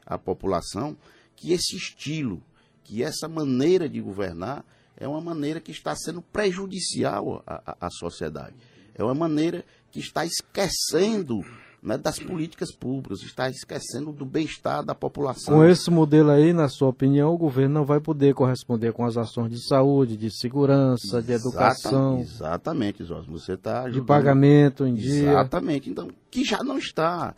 à 0.05 0.17
população 0.17 0.97
que 1.35 1.51
esse 1.51 1.75
estilo, 1.75 2.41
que 2.83 3.03
essa 3.03 3.27
maneira 3.27 3.89
de 3.89 3.99
governar 4.01 4.65
é 4.97 5.07
uma 5.07 5.21
maneira 5.21 5.59
que 5.59 5.71
está 5.71 5.95
sendo 5.95 6.21
prejudicial 6.21 7.43
à, 7.45 7.87
à, 7.87 7.89
sociedade. 7.89 8.55
É 8.93 9.03
uma 9.03 9.15
maneira 9.15 9.65
que 9.91 9.99
está 9.99 10.25
esquecendo 10.25 11.41
né, 11.83 11.97
das 11.97 12.17
políticas 12.17 12.73
públicas, 12.73 13.21
está 13.21 13.49
esquecendo 13.49 14.11
do 14.11 14.25
bem-estar 14.25 14.83
da 14.83 14.95
população. 14.95 15.53
Com 15.53 15.65
esse 15.65 15.91
modelo 15.91 16.31
aí, 16.31 16.53
na 16.53 16.69
sua 16.69 16.87
opinião, 16.89 17.33
o 17.33 17.37
governo 17.37 17.73
não 17.73 17.85
vai 17.85 17.99
poder 17.99 18.33
corresponder 18.33 18.93
com 18.93 19.05
as 19.05 19.17
ações 19.17 19.51
de 19.51 19.67
saúde, 19.67 20.15
de 20.15 20.35
segurança, 20.35 21.21
de 21.21 21.33
educação. 21.33 22.19
Exatamente, 22.19 23.03
Zosmo, 23.03 23.37
você 23.37 23.53
está 23.53 23.89
De 23.89 24.01
pagamento 24.01 24.85
em 24.85 24.93
dia. 24.93 25.31
Exatamente, 25.31 25.89
então, 25.89 26.09
que 26.31 26.43
já 26.43 26.63
não 26.63 26.77
está, 26.77 27.35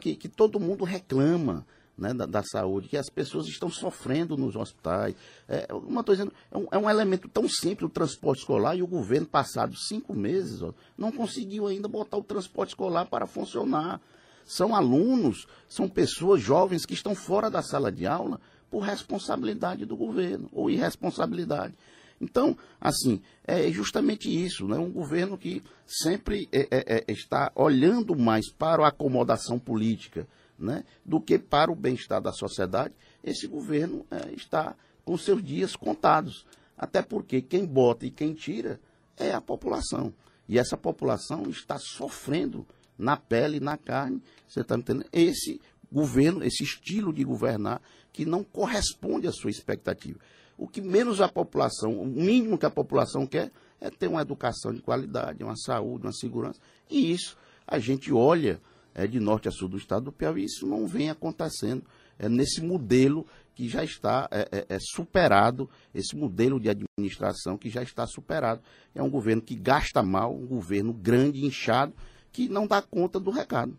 que, 0.00 0.14
que 0.14 0.28
todo 0.28 0.60
mundo 0.60 0.84
reclama 0.84 1.66
né, 1.98 2.14
da, 2.14 2.24
da, 2.24 2.42
saúde, 2.42 2.88
que 2.88 2.96
as 2.96 3.10
pessoas 3.10 3.46
estão 3.48 3.68
sofrendo 3.68 4.36
nos 4.36 4.54
hospitais. 4.54 5.16
É, 5.48 5.66
uma 5.72 6.02
dizendo, 6.02 6.32
é, 6.50 6.56
um, 6.56 6.66
é 6.70 6.78
um 6.78 6.88
elemento 6.88 7.28
tão 7.28 7.48
simples 7.48 7.90
o 7.90 7.92
transporte 7.92 8.40
escolar 8.40 8.76
e 8.76 8.82
o 8.82 8.86
governo, 8.86 9.26
passado 9.26 9.76
cinco 9.76 10.14
meses, 10.14 10.62
ó, 10.62 10.72
não 10.96 11.10
conseguiu 11.10 11.66
ainda 11.66 11.88
botar 11.88 12.16
o 12.16 12.22
transporte 12.22 12.70
escolar 12.70 13.06
para 13.06 13.26
funcionar. 13.26 14.00
São 14.44 14.74
alunos, 14.74 15.46
são 15.68 15.88
pessoas 15.88 16.40
jovens 16.40 16.86
que 16.86 16.94
estão 16.94 17.14
fora 17.14 17.50
da 17.50 17.60
sala 17.60 17.92
de 17.92 18.06
aula 18.06 18.40
por 18.70 18.80
responsabilidade 18.80 19.84
do 19.84 19.96
governo 19.96 20.48
ou 20.52 20.70
irresponsabilidade. 20.70 21.74
Então, 22.20 22.56
assim, 22.80 23.20
é 23.44 23.70
justamente 23.70 24.28
isso, 24.28 24.66
né? 24.66 24.76
um 24.76 24.90
governo 24.90 25.38
que 25.38 25.62
sempre 25.86 26.48
é, 26.52 26.66
é, 26.70 27.04
é 27.08 27.12
está 27.12 27.52
olhando 27.54 28.16
mais 28.16 28.50
para 28.50 28.84
a 28.84 28.88
acomodação 28.88 29.58
política, 29.58 30.26
né, 30.58 30.84
do 31.04 31.20
que 31.20 31.38
para 31.38 31.70
o 31.70 31.76
bem-estar 31.76 32.20
da 32.20 32.32
sociedade, 32.32 32.94
esse 33.22 33.46
governo 33.46 34.04
é, 34.10 34.32
está 34.32 34.74
com 35.04 35.16
seus 35.16 35.42
dias 35.42 35.76
contados. 35.76 36.44
Até 36.76 37.02
porque 37.02 37.40
quem 37.40 37.64
bota 37.64 38.06
e 38.06 38.10
quem 38.10 38.34
tira 38.34 38.80
é 39.16 39.32
a 39.32 39.40
população. 39.40 40.12
E 40.48 40.58
essa 40.58 40.76
população 40.76 41.48
está 41.48 41.78
sofrendo 41.78 42.66
na 42.96 43.16
pele, 43.16 43.60
na 43.60 43.76
carne, 43.76 44.22
você 44.48 44.60
está 44.60 44.76
entendendo? 44.76 45.06
Esse 45.12 45.60
governo, 45.90 46.42
esse 46.44 46.64
estilo 46.64 47.12
de 47.12 47.22
governar 47.24 47.80
que 48.12 48.24
não 48.24 48.42
corresponde 48.42 49.28
à 49.28 49.32
sua 49.32 49.50
expectativa. 49.50 50.18
O 50.56 50.66
que 50.66 50.80
menos 50.80 51.20
a 51.20 51.28
população, 51.28 52.00
o 52.00 52.06
mínimo 52.06 52.58
que 52.58 52.66
a 52.66 52.70
população 52.70 53.26
quer 53.26 53.52
é 53.80 53.90
ter 53.90 54.08
uma 54.08 54.22
educação 54.22 54.74
de 54.74 54.82
qualidade, 54.82 55.44
uma 55.44 55.56
saúde, 55.56 56.06
uma 56.06 56.12
segurança. 56.12 56.60
E 56.90 57.12
isso 57.12 57.36
a 57.66 57.78
gente 57.78 58.12
olha 58.12 58.60
é, 58.98 59.06
de 59.06 59.20
norte 59.20 59.46
a 59.46 59.52
sul 59.52 59.68
do 59.68 59.76
estado 59.76 60.06
do 60.06 60.12
Piauí, 60.12 60.44
isso 60.44 60.66
não 60.66 60.84
vem 60.84 61.08
acontecendo 61.08 61.84
é, 62.18 62.28
nesse 62.28 62.60
modelo 62.60 63.24
que 63.54 63.68
já 63.68 63.84
está 63.84 64.28
é, 64.32 64.48
é, 64.50 64.66
é, 64.74 64.78
superado, 64.80 65.70
esse 65.94 66.16
modelo 66.16 66.58
de 66.58 66.68
administração 66.68 67.56
que 67.56 67.70
já 67.70 67.80
está 67.80 68.06
superado. 68.08 68.60
É 68.92 69.00
um 69.00 69.08
governo 69.08 69.40
que 69.40 69.54
gasta 69.54 70.02
mal, 70.02 70.34
um 70.34 70.46
governo 70.46 70.92
grande, 70.92 71.46
inchado, 71.46 71.92
que 72.32 72.48
não 72.48 72.66
dá 72.66 72.82
conta 72.82 73.20
do 73.20 73.30
recado. 73.30 73.78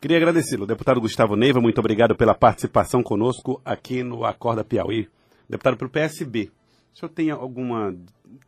Queria 0.00 0.18
agradecê-lo, 0.18 0.66
deputado 0.66 1.00
Gustavo 1.00 1.34
Neiva, 1.34 1.60
muito 1.60 1.78
obrigado 1.78 2.14
pela 2.14 2.34
participação 2.34 3.02
conosco 3.02 3.60
aqui 3.64 4.04
no 4.04 4.24
Acorda 4.24 4.62
Piauí. 4.62 5.08
Deputado 5.48 5.76
pelo 5.76 5.90
PSB, 5.90 6.50
o 6.94 6.98
senhor 6.98 7.10
tem 7.10 7.30
alguma 7.30 7.94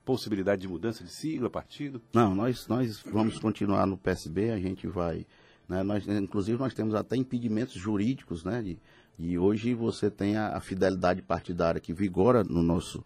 possibilidade 0.05 0.63
de 0.63 0.69
mudança 0.69 1.03
de 1.03 1.11
sigla, 1.11 1.51
partido? 1.51 2.01
Não, 2.13 2.35
nós, 2.35 2.69
nós 2.69 3.03
vamos 3.11 3.39
continuar 3.39 3.87
no 3.87 3.97
PSB, 3.97 4.51
a 4.51 4.59
gente 4.59 4.87
vai 4.87 5.27
né? 5.69 5.83
Nós, 5.83 6.07
inclusive, 6.07 6.59
nós 6.59 6.75
temos 6.75 6.95
até 6.95 7.17
impedimentos 7.17 7.75
jurídicos, 7.75 8.45
né? 8.45 8.63
De, 8.63 8.79
e 9.19 9.39
hoje 9.39 9.75
você 9.75 10.11
tem 10.11 10.37
a, 10.37 10.57
a, 10.57 10.61
fidelidade 10.61 11.23
partidária 11.23 11.81
que 11.81 11.93
vigora 11.93 12.45
no 12.45 12.63
nosso, 12.63 13.05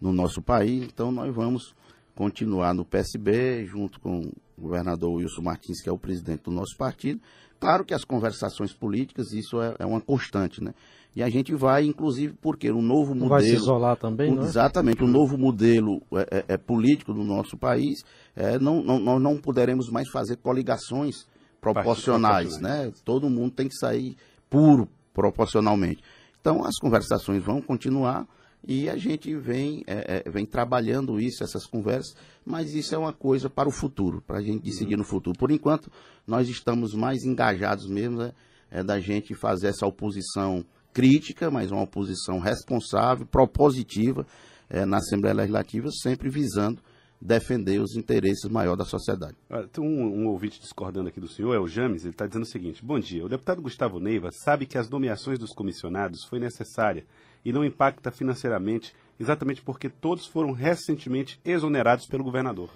no 0.00 0.12
nosso 0.12 0.40
país, 0.40 0.84
então 0.84 1.10
nós 1.10 1.34
vamos 1.34 1.74
continuar 2.14 2.72
no 2.74 2.84
PSB, 2.84 3.64
junto 3.66 4.00
com 4.00 4.20
o 4.56 4.60
governador 4.60 5.14
Wilson 5.14 5.42
Martins, 5.42 5.80
que 5.82 5.88
é 5.88 5.92
o 5.92 5.98
presidente 5.98 6.44
do 6.44 6.50
nosso 6.50 6.76
partido. 6.76 7.20
Claro 7.60 7.84
que 7.84 7.92
as 7.92 8.04
conversações 8.04 8.72
políticas, 8.72 9.32
isso 9.32 9.60
é, 9.60 9.74
é 9.80 9.86
uma 9.86 10.00
constante, 10.00 10.62
né? 10.62 10.74
E 11.16 11.22
a 11.22 11.28
gente 11.28 11.52
vai, 11.54 11.84
inclusive, 11.84 12.34
porque 12.40 12.70
o 12.70 12.80
novo 12.80 13.12
modelo. 13.12 13.30
Vai 13.30 13.42
se 13.42 13.54
isolar 13.54 13.96
também, 13.96 14.32
não 14.32 14.42
é? 14.42 14.46
Exatamente, 14.46 15.02
o 15.02 15.08
novo 15.08 15.36
modelo 15.36 16.00
é, 16.12 16.38
é, 16.38 16.44
é 16.54 16.56
político 16.56 17.12
do 17.12 17.24
nosso 17.24 17.56
país, 17.56 18.04
é, 18.36 18.58
não, 18.58 18.82
não, 18.82 19.00
nós 19.00 19.20
não 19.20 19.36
poderemos 19.36 19.90
mais 19.90 20.08
fazer 20.10 20.36
coligações 20.36 21.26
proporcionais, 21.74 22.58
né? 22.60 22.92
Todo 23.04 23.30
mundo 23.30 23.52
tem 23.52 23.68
que 23.68 23.74
sair 23.74 24.16
puro 24.48 24.88
proporcionalmente. 25.12 26.02
Então 26.40 26.64
as 26.64 26.76
conversações 26.76 27.42
vão 27.42 27.60
continuar 27.60 28.26
e 28.66 28.88
a 28.88 28.96
gente 28.96 29.34
vem, 29.36 29.82
é, 29.86 30.22
é, 30.26 30.30
vem 30.30 30.44
trabalhando 30.44 31.20
isso, 31.20 31.42
essas 31.42 31.66
conversas, 31.66 32.14
mas 32.44 32.74
isso 32.74 32.94
é 32.94 32.98
uma 32.98 33.12
coisa 33.12 33.48
para 33.48 33.68
o 33.68 33.72
futuro, 33.72 34.22
para 34.26 34.38
a 34.38 34.42
gente 34.42 34.62
decidir 34.62 34.96
no 34.96 35.04
futuro. 35.04 35.38
Por 35.38 35.50
enquanto, 35.50 35.90
nós 36.26 36.48
estamos 36.48 36.94
mais 36.94 37.24
engajados 37.24 37.86
mesmo 37.88 38.18
né, 38.18 38.32
é, 38.70 38.82
da 38.82 39.00
gente 39.00 39.34
fazer 39.34 39.68
essa 39.68 39.86
oposição 39.86 40.64
crítica, 40.92 41.50
mas 41.50 41.70
uma 41.70 41.82
oposição 41.82 42.38
responsável, 42.38 43.26
propositiva 43.26 44.26
é, 44.68 44.84
na 44.84 44.98
Assembleia 44.98 45.34
Legislativa, 45.34 45.88
sempre 45.90 46.28
visando 46.28 46.82
defender 47.20 47.80
os 47.80 47.96
interesses 47.96 48.48
maiores 48.50 48.78
da 48.78 48.84
sociedade. 48.84 49.36
Um, 49.78 49.82
um, 49.82 50.26
ouvinte 50.28 50.60
discordando 50.60 51.08
aqui 51.08 51.20
do 51.20 51.28
senhor, 51.28 51.54
é 51.54 51.58
o 51.58 51.66
James, 51.66 52.02
ele 52.02 52.12
está 52.12 52.26
dizendo 52.26 52.44
o 52.44 52.46
seguinte: 52.46 52.84
Bom 52.84 52.98
dia, 52.98 53.24
o 53.24 53.28
deputado 53.28 53.62
Gustavo 53.62 53.98
Neiva 53.98 54.30
sabe 54.30 54.66
que 54.66 54.78
as 54.78 54.88
nomeações 54.88 55.38
dos 55.38 55.52
comissionados 55.52 56.24
foi 56.24 56.38
necessária 56.38 57.04
e 57.44 57.52
não 57.52 57.64
impacta 57.64 58.10
financeiramente, 58.10 58.94
exatamente 59.18 59.62
porque 59.62 59.88
todos 59.88 60.26
foram 60.26 60.52
recentemente 60.52 61.40
exonerados 61.44 62.06
pelo 62.06 62.24
governador. 62.24 62.70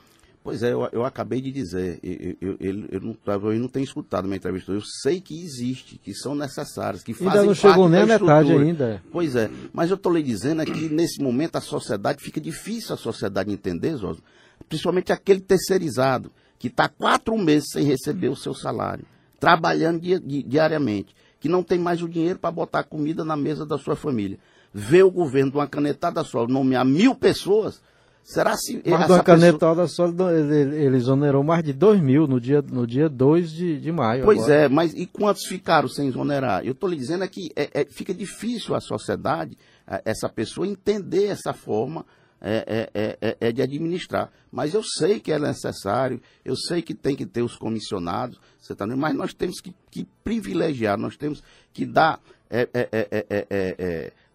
Pois 0.45 0.61
é, 0.61 0.73
eu, 0.73 0.89
eu 0.91 1.05
acabei 1.05 1.41
de 1.41 1.53
dizer, 1.53 2.01
eu, 2.03 2.37
eu, 2.41 2.57
eu, 2.59 2.85
eu 2.91 3.01
não, 3.01 3.15
talvez 3.15 3.61
não 3.61 3.69
tenha 3.69 3.85
escutado 3.85 4.25
minha 4.25 4.37
entrevista, 4.37 4.73
eu 4.73 4.81
sei 4.81 5.21
que 5.21 5.41
existe, 5.41 5.99
que 5.99 6.13
são 6.13 6.35
necessárias, 6.35 7.05
que 7.05 7.15
fazem 7.15 7.29
Ainda 7.29 7.45
não 7.45 7.55
chegou 7.55 7.89
nem 7.89 8.01
a 8.01 8.07
metade 8.07 8.51
ainda. 8.51 9.01
Pois 9.13 9.37
é, 9.37 9.49
mas 9.73 9.91
eu 9.91 9.95
estou 9.95 10.13
lhe 10.13 10.23
dizendo 10.23 10.63
é 10.63 10.65
que 10.65 10.89
nesse 10.89 11.23
momento 11.23 11.57
a 11.57 11.61
sociedade, 11.61 12.21
fica 12.21 12.41
difícil 12.41 12.93
a 12.93 12.99
sociedade 12.99 13.53
entender, 13.53 13.95
Zózio, 13.95 14.23
principalmente 14.69 15.13
aquele 15.13 15.41
terceirizado, 15.41 16.33
que 16.59 16.67
está 16.67 16.89
quatro 16.89 17.39
meses 17.39 17.71
sem 17.71 17.85
receber 17.85 18.29
o 18.29 18.37
seu 18.37 18.53
salário, 18.53 19.05
trabalhando 19.39 20.01
di, 20.01 20.19
di, 20.19 20.43
diariamente, 20.43 21.15
que 21.39 21.49
não 21.49 21.63
tem 21.63 21.79
mais 21.79 22.03
o 22.03 22.09
dinheiro 22.09 22.41
para 22.41 22.51
botar 22.51 22.83
comida 22.83 23.25
na 23.25 23.37
mesa 23.37 23.65
da 23.65 23.79
sua 23.79 23.95
família. 23.95 24.39
Vê 24.75 25.05
o 25.05 25.11
governo 25.11 25.53
de 25.53 25.57
uma 25.57 25.69
canetada 25.69 26.25
só 26.25 26.49
nomear 26.49 26.85
mil 26.85 27.15
pessoas 27.15 27.81
Será 28.25 28.57
se. 28.57 28.83
Mas 28.87 29.11
uma 29.11 29.23
canetada 29.23 29.83
pessoa... 29.83 30.15
só, 30.17 30.31
ele, 30.31 30.77
ele 30.77 30.97
exonerou 30.97 31.43
mais 31.43 31.65
de 31.65 31.73
2 31.73 32.01
mil 32.01 32.27
no 32.27 32.41
dia, 32.41 32.63
no 32.63 32.87
dia 32.87 33.09
2 33.09 33.51
de, 33.51 33.81
de 33.81 33.93
maio. 33.93 34.25
Pois 34.25 34.39
agora. 34.45 34.55
é, 34.55 34.69
mas 34.69 34.95
e 34.95 35.07
quantos 35.07 35.45
ficaram 35.47 35.89
sem 35.89 36.09
exonerar? 36.09 36.65
Eu 36.65 36.73
estou 36.73 36.89
lhe 36.89 36.97
dizendo 36.97 37.25
é 37.25 37.29
que 37.29 37.51
é, 37.57 37.81
é, 37.81 37.85
fica 37.85 38.15
difícil 38.15 38.75
a 38.75 38.81
sociedade, 38.81 39.59
essa 40.05 40.29
pessoa, 40.29 40.67
entender 40.67 41.27
essa 41.27 41.53
forma 41.53 42.07
é, 42.41 42.89
é, 42.95 43.19
é, 43.21 43.37
é, 43.41 43.53
de 43.53 43.61
administrar. 43.61 44.31
Mas 44.51 44.75
eu 44.75 44.83
sei 44.83 45.21
que 45.21 45.33
é 45.33 45.39
necessário, 45.39 46.21
eu 46.45 46.57
sei 46.57 46.81
que 46.81 46.95
tem 46.95 47.15
que 47.15 47.27
ter 47.27 47.43
os 47.43 47.57
comissionados, 47.57 48.41
você 48.61 48.75
tá, 48.75 48.87
mas 48.87 49.15
nós 49.15 49.35
temos 49.35 49.61
que, 49.61 49.75
que 49.91 50.07
privilegiar, 50.25 50.97
nós 50.97 51.17
temos 51.17 51.43
que 51.73 51.85
dar. 51.85 52.21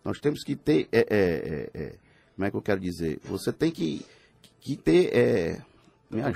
nós 0.03 0.19
temos 0.19 0.43
que 0.43 0.55
ter 0.55 0.87
como 2.37 2.45
é 2.45 2.51
que 2.51 2.55
eu 2.55 2.61
quero 2.61 2.79
dizer? 2.79 3.19
Você 3.25 3.51
tem 3.51 3.71
que, 3.71 4.05
que 4.61 4.77
ter. 4.77 5.09
É, 5.11 5.61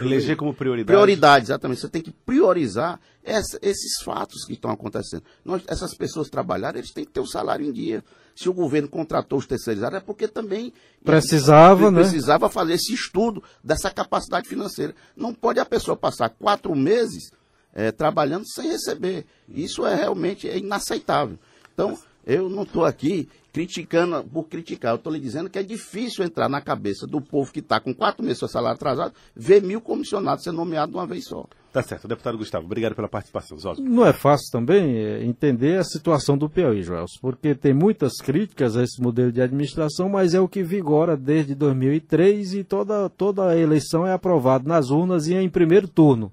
Eleger 0.02 0.36
como 0.36 0.52
prioridade. 0.52 0.88
Prioridade, 0.88 1.46
exatamente. 1.46 1.80
Você 1.80 1.88
tem 1.88 2.02
que 2.02 2.12
priorizar 2.12 3.00
essa, 3.24 3.60
esses 3.62 4.02
fatos 4.04 4.44
que 4.44 4.54
estão 4.54 4.72
acontecendo. 4.72 5.24
Nós, 5.46 5.62
essas 5.68 5.94
pessoas 5.94 6.28
trabalharem, 6.28 6.80
eles 6.80 6.92
têm 6.92 7.06
que 7.06 7.12
ter 7.12 7.20
o 7.20 7.28
salário 7.28 7.64
em 7.64 7.72
dia. 7.72 8.04
Se 8.36 8.50
o 8.50 8.54
governo 8.54 8.90
contratou 8.90 9.38
os 9.38 9.46
terceirizados, 9.46 9.96
é 9.96 10.02
porque 10.02 10.28
também 10.28 10.74
precisava, 11.06 11.92
né? 11.92 12.02
precisava 12.02 12.50
fazer 12.50 12.74
esse 12.74 12.94
estudo 12.94 13.44
dessa 13.64 13.92
capacidade 13.92 14.50
financeira. 14.50 14.96
Não 15.16 15.36
pode 15.36 15.60
a 15.60 15.66
pessoa 15.66 15.96
passar 15.96 16.30
quatro 16.30 16.76
meses 16.76 17.32
é, 17.74 17.92
trabalhando 17.92 18.48
sem 18.48 18.72
receber. 18.72 19.26
Isso 19.48 19.86
é 19.86 19.94
realmente 19.94 20.50
é 20.50 20.58
inaceitável. 20.58 21.38
Então, 21.74 21.98
eu 22.26 22.50
não 22.50 22.64
estou 22.64 22.86
aqui 22.86 23.28
criticando 23.52 24.24
por 24.24 24.44
criticar. 24.44 24.94
Eu 24.94 24.96
estou 24.96 25.12
lhe 25.12 25.20
dizendo 25.20 25.50
que 25.50 25.60
é 25.60 25.64
difícil 25.64 26.24
entrar 26.24 26.48
na 26.48 26.62
cabeça 26.62 27.06
do 27.06 27.20
povo 27.20 27.52
que 27.52 27.60
está 27.60 27.80
com 27.80 27.94
quatro 27.94 28.24
meses 28.24 28.40
de 28.40 28.50
salário 28.50 28.76
atrasado, 28.76 29.14
ver 29.36 29.62
mil 29.62 29.82
comissionados 29.82 30.44
ser 30.44 30.52
nomeados 30.52 30.94
de 30.94 30.98
uma 30.98 31.08
vez 31.08 31.26
só. 31.26 31.46
Tá 31.72 31.82
certo. 31.82 32.08
Deputado 32.08 32.38
Gustavo, 32.38 32.66
obrigado 32.66 32.96
pela 32.96 33.08
participação. 33.08 33.58
Não 33.80 34.06
é 34.06 34.12
fácil 34.12 34.52
também 34.52 34.98
é, 34.98 35.24
entender 35.24 35.80
a 35.80 35.84
situação 35.84 36.38
do 36.38 36.50
Piauí, 36.50 36.84
Joelson, 36.84 37.18
porque 37.22 37.56
tem 37.56 37.74
muitas 37.74 38.18
críticas 38.18 38.76
a 38.76 38.84
esse 38.84 39.02
modelo 39.02 39.32
de 39.32 39.42
administração, 39.42 40.10
mas 40.10 40.34
é 40.34 40.40
o 40.40 40.50
que 40.50 40.64
vigora 40.64 41.16
desde 41.16 41.56
2003 41.56 42.56
e 42.56 42.64
toda, 42.64 43.10
toda 43.10 43.50
a 43.50 43.58
eleição 43.58 44.06
é 44.06 44.12
aprovada 44.12 44.68
nas 44.68 44.90
urnas 44.90 45.28
e 45.28 45.34
em 45.34 45.50
primeiro 45.50 45.88
turno. 45.88 46.32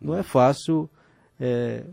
Não 0.00 0.16
é 0.16 0.22
fácil 0.22 0.88
é, 1.38 1.84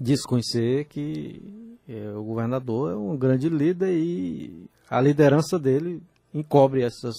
desconhecer 0.00 0.86
que 0.86 1.42
é, 1.42 1.71
o 1.94 2.22
governador 2.22 2.92
é 2.92 2.94
um 2.94 3.16
grande 3.16 3.48
líder 3.48 3.92
e 3.92 4.66
a 4.88 5.00
liderança 5.00 5.58
dele 5.58 6.02
encobre 6.34 6.82
essas, 6.82 7.14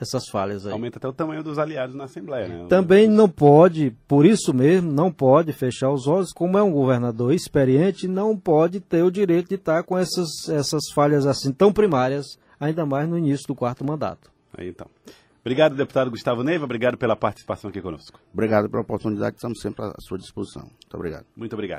essas 0.00 0.28
falhas 0.28 0.66
aí. 0.66 0.72
Aumenta 0.72 0.98
até 0.98 1.08
o 1.08 1.12
tamanho 1.12 1.42
dos 1.42 1.58
aliados 1.58 1.94
na 1.94 2.04
Assembleia, 2.04 2.48
né? 2.48 2.66
Também 2.68 3.08
não 3.08 3.28
pode, 3.28 3.90
por 4.08 4.24
isso 4.24 4.52
mesmo, 4.54 4.90
não 4.90 5.12
pode 5.12 5.52
fechar 5.52 5.90
os 5.90 6.06
olhos, 6.06 6.32
como 6.32 6.56
é 6.58 6.62
um 6.62 6.72
governador 6.72 7.32
experiente, 7.32 8.08
não 8.08 8.36
pode 8.36 8.80
ter 8.80 9.02
o 9.02 9.10
direito 9.10 9.48
de 9.48 9.56
estar 9.56 9.82
com 9.82 9.96
essas, 9.96 10.48
essas 10.48 10.90
falhas 10.94 11.26
assim 11.26 11.52
tão 11.52 11.72
primárias, 11.72 12.38
ainda 12.58 12.86
mais 12.86 13.08
no 13.08 13.18
início 13.18 13.46
do 13.46 13.54
quarto 13.54 13.84
mandato. 13.84 14.30
Aí 14.56 14.68
então. 14.68 14.86
Obrigado, 15.42 15.74
deputado 15.74 16.10
Gustavo 16.10 16.42
Neiva. 16.42 16.64
Obrigado 16.64 16.98
pela 16.98 17.16
participação 17.16 17.70
aqui 17.70 17.80
conosco. 17.80 18.20
Obrigado 18.32 18.68
pela 18.68 18.82
oportunidade. 18.82 19.36
Estamos 19.36 19.60
sempre 19.60 19.84
à 19.84 19.94
sua 20.00 20.18
disposição. 20.18 20.64
Muito 20.64 20.94
obrigado. 20.94 21.24
Muito 21.34 21.52
obrigado. 21.54 21.68